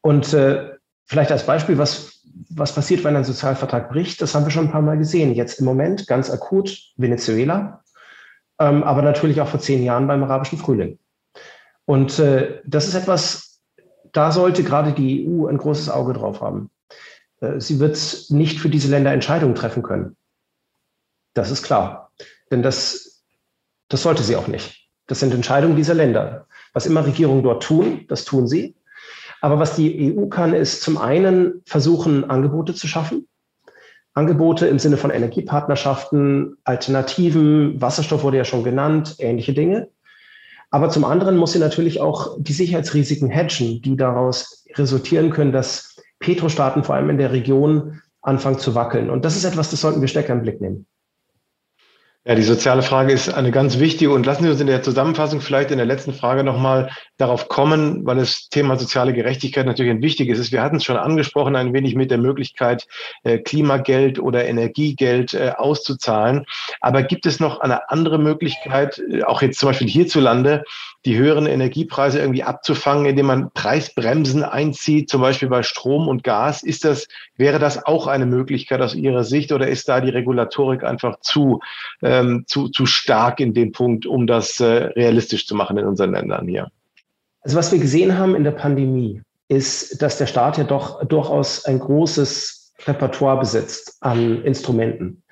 Und 0.00 0.32
äh, 0.32 0.70
vielleicht 1.06 1.30
als 1.30 1.46
Beispiel, 1.46 1.78
was, 1.78 2.22
was 2.50 2.74
passiert, 2.74 3.04
wenn 3.04 3.14
ein 3.14 3.24
Sozialvertrag 3.24 3.88
bricht, 3.88 4.20
das 4.20 4.34
haben 4.34 4.46
wir 4.46 4.50
schon 4.50 4.66
ein 4.66 4.72
paar 4.72 4.82
Mal 4.82 4.98
gesehen. 4.98 5.34
Jetzt 5.34 5.60
im 5.60 5.64
Moment 5.64 6.08
ganz 6.08 6.30
akut 6.30 6.76
Venezuela 6.96 7.84
ähm, 8.58 8.82
aber 8.82 9.02
natürlich 9.02 9.40
auch 9.40 9.48
vor 9.48 9.60
zehn 9.60 9.82
Jahren 9.82 10.06
beim 10.06 10.22
arabischen 10.22 10.58
Frühling. 10.58 10.98
Und 11.84 12.18
äh, 12.18 12.60
das 12.66 12.86
ist 12.88 12.94
etwas, 12.94 13.60
da 14.12 14.32
sollte 14.32 14.62
gerade 14.62 14.92
die 14.92 15.26
EU 15.26 15.46
ein 15.46 15.58
großes 15.58 15.88
Auge 15.88 16.12
drauf 16.12 16.40
haben. 16.40 16.70
Äh, 17.40 17.60
sie 17.60 17.80
wird 17.80 17.98
nicht 18.28 18.60
für 18.60 18.68
diese 18.68 18.88
Länder 18.88 19.12
Entscheidungen 19.12 19.54
treffen 19.54 19.82
können. 19.82 20.16
Das 21.34 21.50
ist 21.50 21.62
klar. 21.62 22.12
Denn 22.50 22.62
das, 22.62 23.24
das 23.88 24.02
sollte 24.02 24.22
sie 24.22 24.36
auch 24.36 24.48
nicht. 24.48 24.88
Das 25.06 25.20
sind 25.20 25.32
Entscheidungen 25.32 25.76
dieser 25.76 25.94
Länder. 25.94 26.46
Was 26.72 26.86
immer 26.86 27.06
Regierungen 27.06 27.42
dort 27.42 27.62
tun, 27.62 28.04
das 28.08 28.24
tun 28.24 28.46
sie. 28.46 28.76
Aber 29.40 29.58
was 29.58 29.76
die 29.76 30.14
EU 30.14 30.26
kann, 30.26 30.52
ist 30.52 30.82
zum 30.82 30.98
einen 30.98 31.62
versuchen, 31.64 32.28
Angebote 32.28 32.74
zu 32.74 32.88
schaffen, 32.88 33.28
Angebote 34.14 34.66
im 34.66 34.78
Sinne 34.78 34.96
von 34.96 35.10
Energiepartnerschaften, 35.10 36.56
Alternativen, 36.64 37.80
Wasserstoff 37.80 38.24
wurde 38.24 38.38
ja 38.38 38.44
schon 38.44 38.64
genannt, 38.64 39.16
ähnliche 39.18 39.52
Dinge. 39.52 39.88
Aber 40.70 40.90
zum 40.90 41.04
anderen 41.04 41.36
muss 41.36 41.52
sie 41.52 41.58
natürlich 41.58 42.00
auch 42.00 42.36
die 42.38 42.52
Sicherheitsrisiken 42.52 43.30
hedgen, 43.30 43.80
die 43.80 43.96
daraus 43.96 44.66
resultieren 44.74 45.30
können, 45.30 45.52
dass 45.52 45.96
Petrostaaten 46.18 46.84
vor 46.84 46.94
allem 46.94 47.10
in 47.10 47.18
der 47.18 47.32
Region 47.32 48.00
anfangen 48.22 48.58
zu 48.58 48.74
wackeln. 48.74 49.08
Und 49.08 49.24
das 49.24 49.36
ist 49.36 49.44
etwas, 49.44 49.70
das 49.70 49.80
sollten 49.80 50.00
wir 50.00 50.08
stärker 50.08 50.32
im 50.32 50.42
Blick 50.42 50.60
nehmen. 50.60 50.86
Ja, 52.28 52.34
die 52.34 52.42
soziale 52.42 52.82
Frage 52.82 53.14
ist 53.14 53.32
eine 53.32 53.50
ganz 53.50 53.78
wichtige 53.78 54.12
und 54.12 54.26
lassen 54.26 54.42
Sie 54.42 54.50
uns 54.50 54.60
in 54.60 54.66
der 54.66 54.82
Zusammenfassung 54.82 55.40
vielleicht 55.40 55.70
in 55.70 55.78
der 55.78 55.86
letzten 55.86 56.12
Frage 56.12 56.44
nochmal 56.44 56.90
darauf 57.16 57.48
kommen, 57.48 58.04
weil 58.04 58.16
das 58.16 58.50
Thema 58.50 58.78
soziale 58.78 59.14
Gerechtigkeit 59.14 59.64
natürlich 59.64 59.92
ein 59.92 60.02
wichtiges 60.02 60.38
ist. 60.38 60.52
Wir 60.52 60.62
hatten 60.62 60.76
es 60.76 60.84
schon 60.84 60.98
angesprochen, 60.98 61.56
ein 61.56 61.72
wenig 61.72 61.94
mit 61.94 62.10
der 62.10 62.18
Möglichkeit, 62.18 62.86
äh, 63.22 63.38
Klimageld 63.38 64.18
oder 64.18 64.44
Energiegeld 64.44 65.32
äh, 65.32 65.52
auszuzahlen. 65.56 66.44
Aber 66.82 67.02
gibt 67.02 67.24
es 67.24 67.40
noch 67.40 67.60
eine 67.60 67.88
andere 67.88 68.18
Möglichkeit, 68.18 69.02
äh, 69.10 69.22
auch 69.22 69.40
jetzt 69.40 69.58
zum 69.58 69.70
Beispiel 69.70 69.88
hierzulande, 69.88 70.64
die 71.06 71.16
höheren 71.16 71.46
Energiepreise 71.46 72.18
irgendwie 72.18 72.42
abzufangen, 72.42 73.06
indem 73.06 73.24
man 73.24 73.50
Preisbremsen 73.52 74.42
einzieht, 74.42 75.08
zum 75.08 75.22
Beispiel 75.22 75.48
bei 75.48 75.62
Strom 75.62 76.08
und 76.08 76.24
Gas? 76.24 76.62
Ist 76.62 76.84
das, 76.84 77.08
wäre 77.36 77.58
das 77.58 77.86
auch 77.86 78.06
eine 78.06 78.26
Möglichkeit 78.26 78.82
aus 78.82 78.94
Ihrer 78.94 79.24
Sicht 79.24 79.50
oder 79.50 79.68
ist 79.68 79.88
da 79.88 80.02
die 80.02 80.10
Regulatorik 80.10 80.84
einfach 80.84 81.20
zu, 81.20 81.60
ähm, 82.18 82.44
zu, 82.46 82.68
zu 82.68 82.86
stark 82.86 83.40
in 83.40 83.54
dem 83.54 83.72
Punkt, 83.72 84.06
um 84.06 84.26
das 84.26 84.60
äh, 84.60 84.64
realistisch 84.64 85.46
zu 85.46 85.54
machen 85.54 85.78
in 85.78 85.86
unseren 85.86 86.12
Ländern 86.12 86.46
hier? 86.46 86.70
Also 87.42 87.56
was 87.56 87.72
wir 87.72 87.78
gesehen 87.78 88.18
haben 88.18 88.34
in 88.34 88.44
der 88.44 88.52
Pandemie, 88.52 89.22
ist, 89.48 90.02
dass 90.02 90.18
der 90.18 90.26
Staat 90.26 90.58
ja 90.58 90.64
doch 90.64 91.04
durchaus 91.06 91.64
ein 91.64 91.78
großes 91.78 92.74
Repertoire 92.86 93.38
besitzt 93.38 93.96
an 94.00 94.42
Instrumenten, 94.42 95.22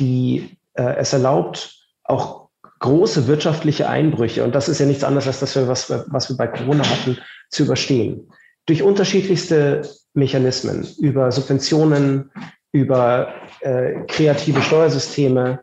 die 0.00 0.56
äh, 0.74 0.96
es 0.96 1.12
erlaubt, 1.12 1.74
auch 2.04 2.48
große 2.78 3.26
wirtschaftliche 3.26 3.88
Einbrüche, 3.88 4.44
und 4.44 4.54
das 4.54 4.68
ist 4.68 4.78
ja 4.78 4.86
nichts 4.86 5.02
anderes 5.02 5.26
als 5.26 5.40
das, 5.40 5.68
was, 5.68 5.90
was 5.90 6.28
wir 6.30 6.36
bei 6.36 6.46
Corona 6.46 6.88
hatten, 6.88 7.18
zu 7.50 7.64
überstehen. 7.64 8.30
Durch 8.66 8.82
unterschiedlichste 8.82 9.82
Mechanismen, 10.14 10.86
über 11.00 11.32
Subventionen, 11.32 12.30
über 12.70 13.34
äh, 13.60 14.04
kreative 14.06 14.62
Steuersysteme, 14.62 15.60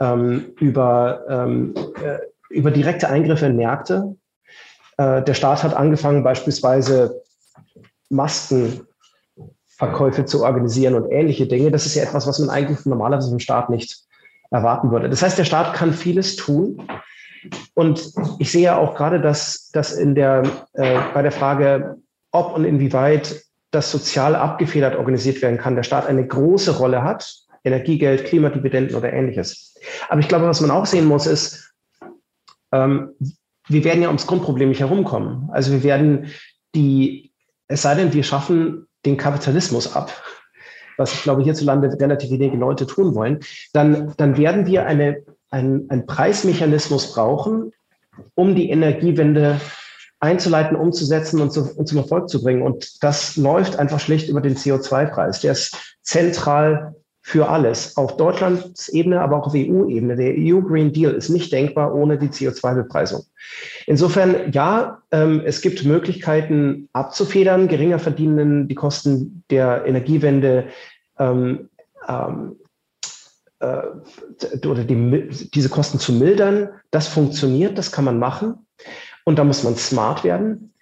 ähm, 0.00 0.52
über, 0.58 1.24
ähm, 1.28 1.74
äh, 2.02 2.18
über 2.50 2.70
direkte 2.70 3.08
Eingriffe 3.08 3.46
in 3.46 3.56
Märkte. 3.56 4.16
Äh, 4.96 5.22
der 5.22 5.34
Staat 5.34 5.62
hat 5.62 5.74
angefangen, 5.74 6.22
beispielsweise 6.22 7.22
Maskenverkäufe 8.10 10.24
zu 10.24 10.44
organisieren 10.44 10.94
und 10.94 11.10
ähnliche 11.10 11.46
Dinge. 11.46 11.70
Das 11.70 11.86
ist 11.86 11.94
ja 11.94 12.02
etwas, 12.02 12.26
was 12.26 12.38
man 12.38 12.50
eigentlich 12.50 12.84
normalerweise 12.86 13.30
vom 13.30 13.38
Staat 13.38 13.70
nicht 13.70 13.98
erwarten 14.50 14.90
würde. 14.90 15.10
Das 15.10 15.22
heißt, 15.22 15.38
der 15.38 15.44
Staat 15.44 15.74
kann 15.74 15.92
vieles 15.92 16.36
tun. 16.36 16.82
Und 17.74 18.12
ich 18.38 18.50
sehe 18.50 18.76
auch 18.76 18.96
gerade, 18.96 19.20
dass, 19.20 19.70
dass 19.72 19.92
in 19.92 20.14
der, 20.14 20.42
äh, 20.72 20.98
bei 21.14 21.22
der 21.22 21.32
Frage, 21.32 21.98
ob 22.32 22.54
und 22.54 22.64
inwieweit 22.64 23.42
das 23.70 23.90
sozial 23.90 24.34
abgefedert 24.34 24.96
organisiert 24.96 25.42
werden 25.42 25.58
kann, 25.58 25.76
der 25.76 25.82
Staat 25.82 26.06
eine 26.06 26.26
große 26.26 26.78
Rolle 26.78 27.04
hat, 27.04 27.47
Energiegeld, 27.68 28.24
Klimadividenden 28.24 28.96
oder 28.96 29.12
ähnliches. 29.12 29.74
Aber 30.08 30.20
ich 30.20 30.28
glaube, 30.28 30.46
was 30.46 30.60
man 30.60 30.70
auch 30.70 30.86
sehen 30.86 31.06
muss, 31.06 31.26
ist, 31.26 31.72
ähm, 32.72 33.10
wir 33.68 33.84
werden 33.84 34.02
ja 34.02 34.08
ums 34.08 34.26
Grundproblem 34.26 34.70
nicht 34.70 34.80
herumkommen. 34.80 35.48
Also 35.52 35.72
wir 35.72 35.82
werden 35.82 36.30
die, 36.74 37.32
es 37.68 37.82
sei 37.82 37.94
denn, 37.94 38.12
wir 38.12 38.24
schaffen 38.24 38.86
den 39.04 39.16
Kapitalismus 39.16 39.94
ab, 39.94 40.12
was 40.96 41.12
ich 41.12 41.22
glaube 41.22 41.42
hierzulande 41.42 41.96
relativ 42.00 42.30
wenige 42.30 42.56
Leute 42.56 42.86
tun 42.86 43.14
wollen, 43.14 43.40
dann, 43.72 44.14
dann 44.16 44.36
werden 44.36 44.66
wir 44.66 44.86
eine, 44.86 45.22
einen, 45.50 45.88
einen 45.90 46.06
Preismechanismus 46.06 47.12
brauchen, 47.12 47.72
um 48.34 48.54
die 48.54 48.70
Energiewende 48.70 49.60
einzuleiten, 50.20 50.76
umzusetzen 50.76 51.40
und, 51.40 51.52
zu, 51.52 51.72
und 51.76 51.86
zum 51.86 51.98
Erfolg 51.98 52.28
zu 52.28 52.42
bringen. 52.42 52.62
Und 52.62 53.02
das 53.04 53.36
läuft 53.36 53.78
einfach 53.78 54.00
schlicht 54.00 54.28
über 54.28 54.40
den 54.40 54.56
CO2-Preis. 54.56 55.40
Der 55.40 55.52
ist 55.52 55.96
zentral 56.02 56.96
für 57.28 57.50
alles, 57.50 57.94
auf 57.98 58.16
Deutschlands 58.16 58.88
Ebene, 58.88 59.20
aber 59.20 59.36
auch 59.36 59.48
auf 59.48 59.52
EU-Ebene. 59.54 60.16
Der 60.16 60.32
EU 60.38 60.62
Green 60.62 60.94
Deal 60.94 61.12
ist 61.12 61.28
nicht 61.28 61.52
denkbar 61.52 61.94
ohne 61.94 62.16
die 62.16 62.28
CO2-Bepreisung. 62.28 63.22
Insofern, 63.86 64.50
ja, 64.52 65.02
ähm, 65.10 65.42
es 65.44 65.60
gibt 65.60 65.84
Möglichkeiten 65.84 66.88
abzufedern, 66.94 67.68
geringer 67.68 67.98
verdienen 67.98 68.66
die 68.66 68.74
Kosten 68.74 69.44
der 69.50 69.84
Energiewende 69.84 70.68
ähm, 71.18 71.68
ähm, 72.08 72.56
äh, 73.58 74.66
oder 74.66 74.84
die, 74.84 75.28
diese 75.52 75.68
Kosten 75.68 75.98
zu 75.98 76.14
mildern. 76.14 76.70
Das 76.90 77.08
funktioniert, 77.08 77.76
das 77.76 77.92
kann 77.92 78.06
man 78.06 78.18
machen. 78.18 78.66
Und 79.24 79.38
da 79.38 79.44
muss 79.44 79.64
man 79.64 79.76
smart 79.76 80.24
werden. 80.24 80.72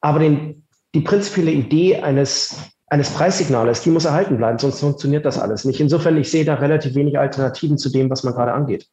Aber 0.00 0.18
den, 0.18 0.66
die 0.92 1.02
prinzipielle 1.02 1.52
Idee 1.52 2.00
eines 2.00 2.73
eines 2.86 3.10
Preissignales, 3.10 3.82
die 3.82 3.90
muss 3.90 4.04
erhalten 4.04 4.36
bleiben, 4.36 4.58
sonst 4.58 4.80
funktioniert 4.80 5.24
das 5.24 5.38
alles 5.38 5.64
nicht. 5.64 5.80
Insofern, 5.80 6.16
ich 6.16 6.30
sehe 6.30 6.44
da 6.44 6.54
relativ 6.54 6.94
wenig 6.94 7.18
Alternativen 7.18 7.78
zu 7.78 7.90
dem, 7.90 8.10
was 8.10 8.24
man 8.24 8.34
gerade 8.34 8.52
angeht 8.52 8.88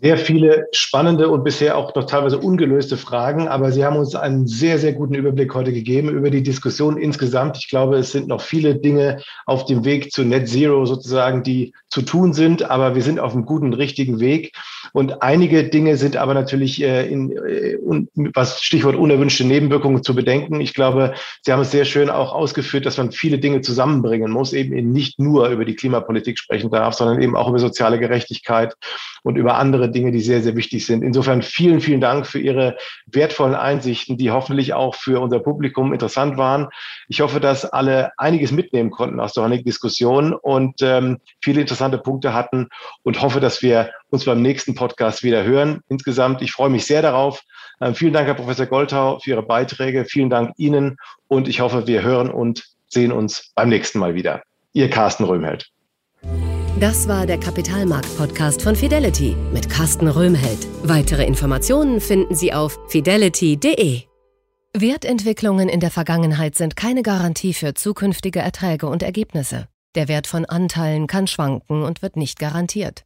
sehr 0.00 0.18
viele 0.18 0.66
spannende 0.72 1.30
und 1.30 1.42
bisher 1.42 1.76
auch 1.76 1.94
noch 1.94 2.04
teilweise 2.04 2.38
ungelöste 2.38 2.96
Fragen, 2.96 3.48
aber 3.48 3.72
Sie 3.72 3.84
haben 3.84 3.96
uns 3.96 4.14
einen 4.14 4.46
sehr, 4.46 4.78
sehr 4.78 4.92
guten 4.92 5.14
Überblick 5.14 5.54
heute 5.54 5.72
gegeben 5.72 6.10
über 6.10 6.30
die 6.30 6.42
Diskussion 6.42 6.98
insgesamt. 6.98 7.56
Ich 7.56 7.68
glaube, 7.68 7.96
es 7.96 8.12
sind 8.12 8.28
noch 8.28 8.40
viele 8.40 8.76
Dinge 8.76 9.22
auf 9.46 9.64
dem 9.64 9.84
Weg 9.84 10.12
zu 10.12 10.22
Net 10.22 10.48
Zero 10.48 10.84
sozusagen, 10.84 11.42
die 11.42 11.72
zu 11.88 12.02
tun 12.02 12.32
sind, 12.34 12.70
aber 12.70 12.94
wir 12.94 13.02
sind 13.02 13.20
auf 13.20 13.32
einem 13.32 13.46
guten, 13.46 13.72
richtigen 13.72 14.20
Weg. 14.20 14.52
Und 14.96 15.20
einige 15.20 15.64
Dinge 15.64 15.98
sind 15.98 16.16
aber 16.16 16.32
natürlich 16.32 16.82
äh, 16.82 17.06
in, 17.06 17.30
äh, 17.30 17.76
was 18.34 18.62
Stichwort 18.62 18.96
unerwünschte 18.96 19.44
Nebenwirkungen 19.44 20.02
zu 20.02 20.14
bedenken. 20.14 20.58
Ich 20.62 20.72
glaube, 20.72 21.12
Sie 21.42 21.52
haben 21.52 21.60
es 21.60 21.70
sehr 21.70 21.84
schön 21.84 22.08
auch 22.08 22.32
ausgeführt, 22.32 22.86
dass 22.86 22.96
man 22.96 23.12
viele 23.12 23.38
Dinge 23.38 23.60
zusammenbringen 23.60 24.32
muss, 24.32 24.54
eben 24.54 24.92
nicht 24.92 25.18
nur 25.20 25.50
über 25.50 25.66
die 25.66 25.76
Klimapolitik 25.76 26.38
sprechen 26.38 26.70
darf, 26.70 26.94
sondern 26.94 27.20
eben 27.20 27.36
auch 27.36 27.46
über 27.46 27.58
soziale 27.58 27.98
Gerechtigkeit 27.98 28.74
und 29.22 29.36
über 29.36 29.58
andere 29.58 29.90
Dinge, 29.90 30.12
die 30.12 30.22
sehr, 30.22 30.40
sehr 30.40 30.56
wichtig 30.56 30.86
sind. 30.86 31.02
Insofern 31.02 31.42
vielen, 31.42 31.82
vielen 31.82 32.00
Dank 32.00 32.26
für 32.26 32.38
Ihre 32.38 32.78
wertvollen 33.04 33.54
Einsichten, 33.54 34.16
die 34.16 34.30
hoffentlich 34.30 34.72
auch 34.72 34.94
für 34.94 35.20
unser 35.20 35.40
Publikum 35.40 35.92
interessant 35.92 36.38
waren. 36.38 36.68
Ich 37.08 37.20
hoffe, 37.20 37.38
dass 37.38 37.66
alle 37.66 38.12
einiges 38.16 38.50
mitnehmen 38.50 38.90
konnten 38.90 39.20
aus 39.20 39.34
der 39.34 39.44
Honig-Diskussion 39.44 40.32
und 40.32 40.80
ähm, 40.80 41.18
viele 41.42 41.60
interessante 41.60 41.98
Punkte 41.98 42.32
hatten 42.32 42.68
und 43.02 43.20
hoffe, 43.20 43.40
dass 43.40 43.60
wir 43.60 43.90
uns 44.16 44.24
beim 44.24 44.40
nächsten 44.40 44.74
Podcast 44.74 45.22
wieder 45.22 45.44
hören. 45.44 45.80
Insgesamt, 45.88 46.40
ich 46.40 46.52
freue 46.52 46.70
mich 46.70 46.86
sehr 46.86 47.02
darauf. 47.02 47.42
Ähm, 47.80 47.94
vielen 47.94 48.14
Dank, 48.14 48.26
Herr 48.26 48.34
Professor 48.34 48.66
Goldhau, 48.66 49.18
für 49.18 49.30
Ihre 49.30 49.42
Beiträge. 49.42 50.06
Vielen 50.06 50.30
Dank 50.30 50.52
Ihnen 50.56 50.96
und 51.28 51.48
ich 51.48 51.60
hoffe, 51.60 51.86
wir 51.86 52.02
hören 52.02 52.30
und 52.30 52.64
sehen 52.88 53.12
uns 53.12 53.52
beim 53.54 53.68
nächsten 53.68 53.98
Mal 53.98 54.14
wieder. 54.14 54.42
Ihr 54.72 54.88
Carsten 54.88 55.24
Röhmheld. 55.24 55.68
Das 56.80 57.08
war 57.08 57.26
der 57.26 57.38
Kapitalmarkt-Podcast 57.38 58.62
von 58.62 58.74
Fidelity 58.74 59.36
mit 59.52 59.68
Carsten 59.68 60.08
Röhmheld. 60.08 60.66
Weitere 60.82 61.24
Informationen 61.24 62.00
finden 62.00 62.34
Sie 62.34 62.52
auf 62.52 62.78
fidelity.de. 62.88 64.02
Wertentwicklungen 64.74 65.68
in 65.68 65.80
der 65.80 65.90
Vergangenheit 65.90 66.54
sind 66.54 66.76
keine 66.76 67.02
Garantie 67.02 67.54
für 67.54 67.74
zukünftige 67.74 68.40
Erträge 68.40 68.86
und 68.86 69.02
Ergebnisse. 69.02 69.68
Der 69.94 70.08
Wert 70.08 70.26
von 70.26 70.44
Anteilen 70.44 71.06
kann 71.06 71.26
schwanken 71.26 71.82
und 71.82 72.02
wird 72.02 72.16
nicht 72.16 72.38
garantiert. 72.38 73.05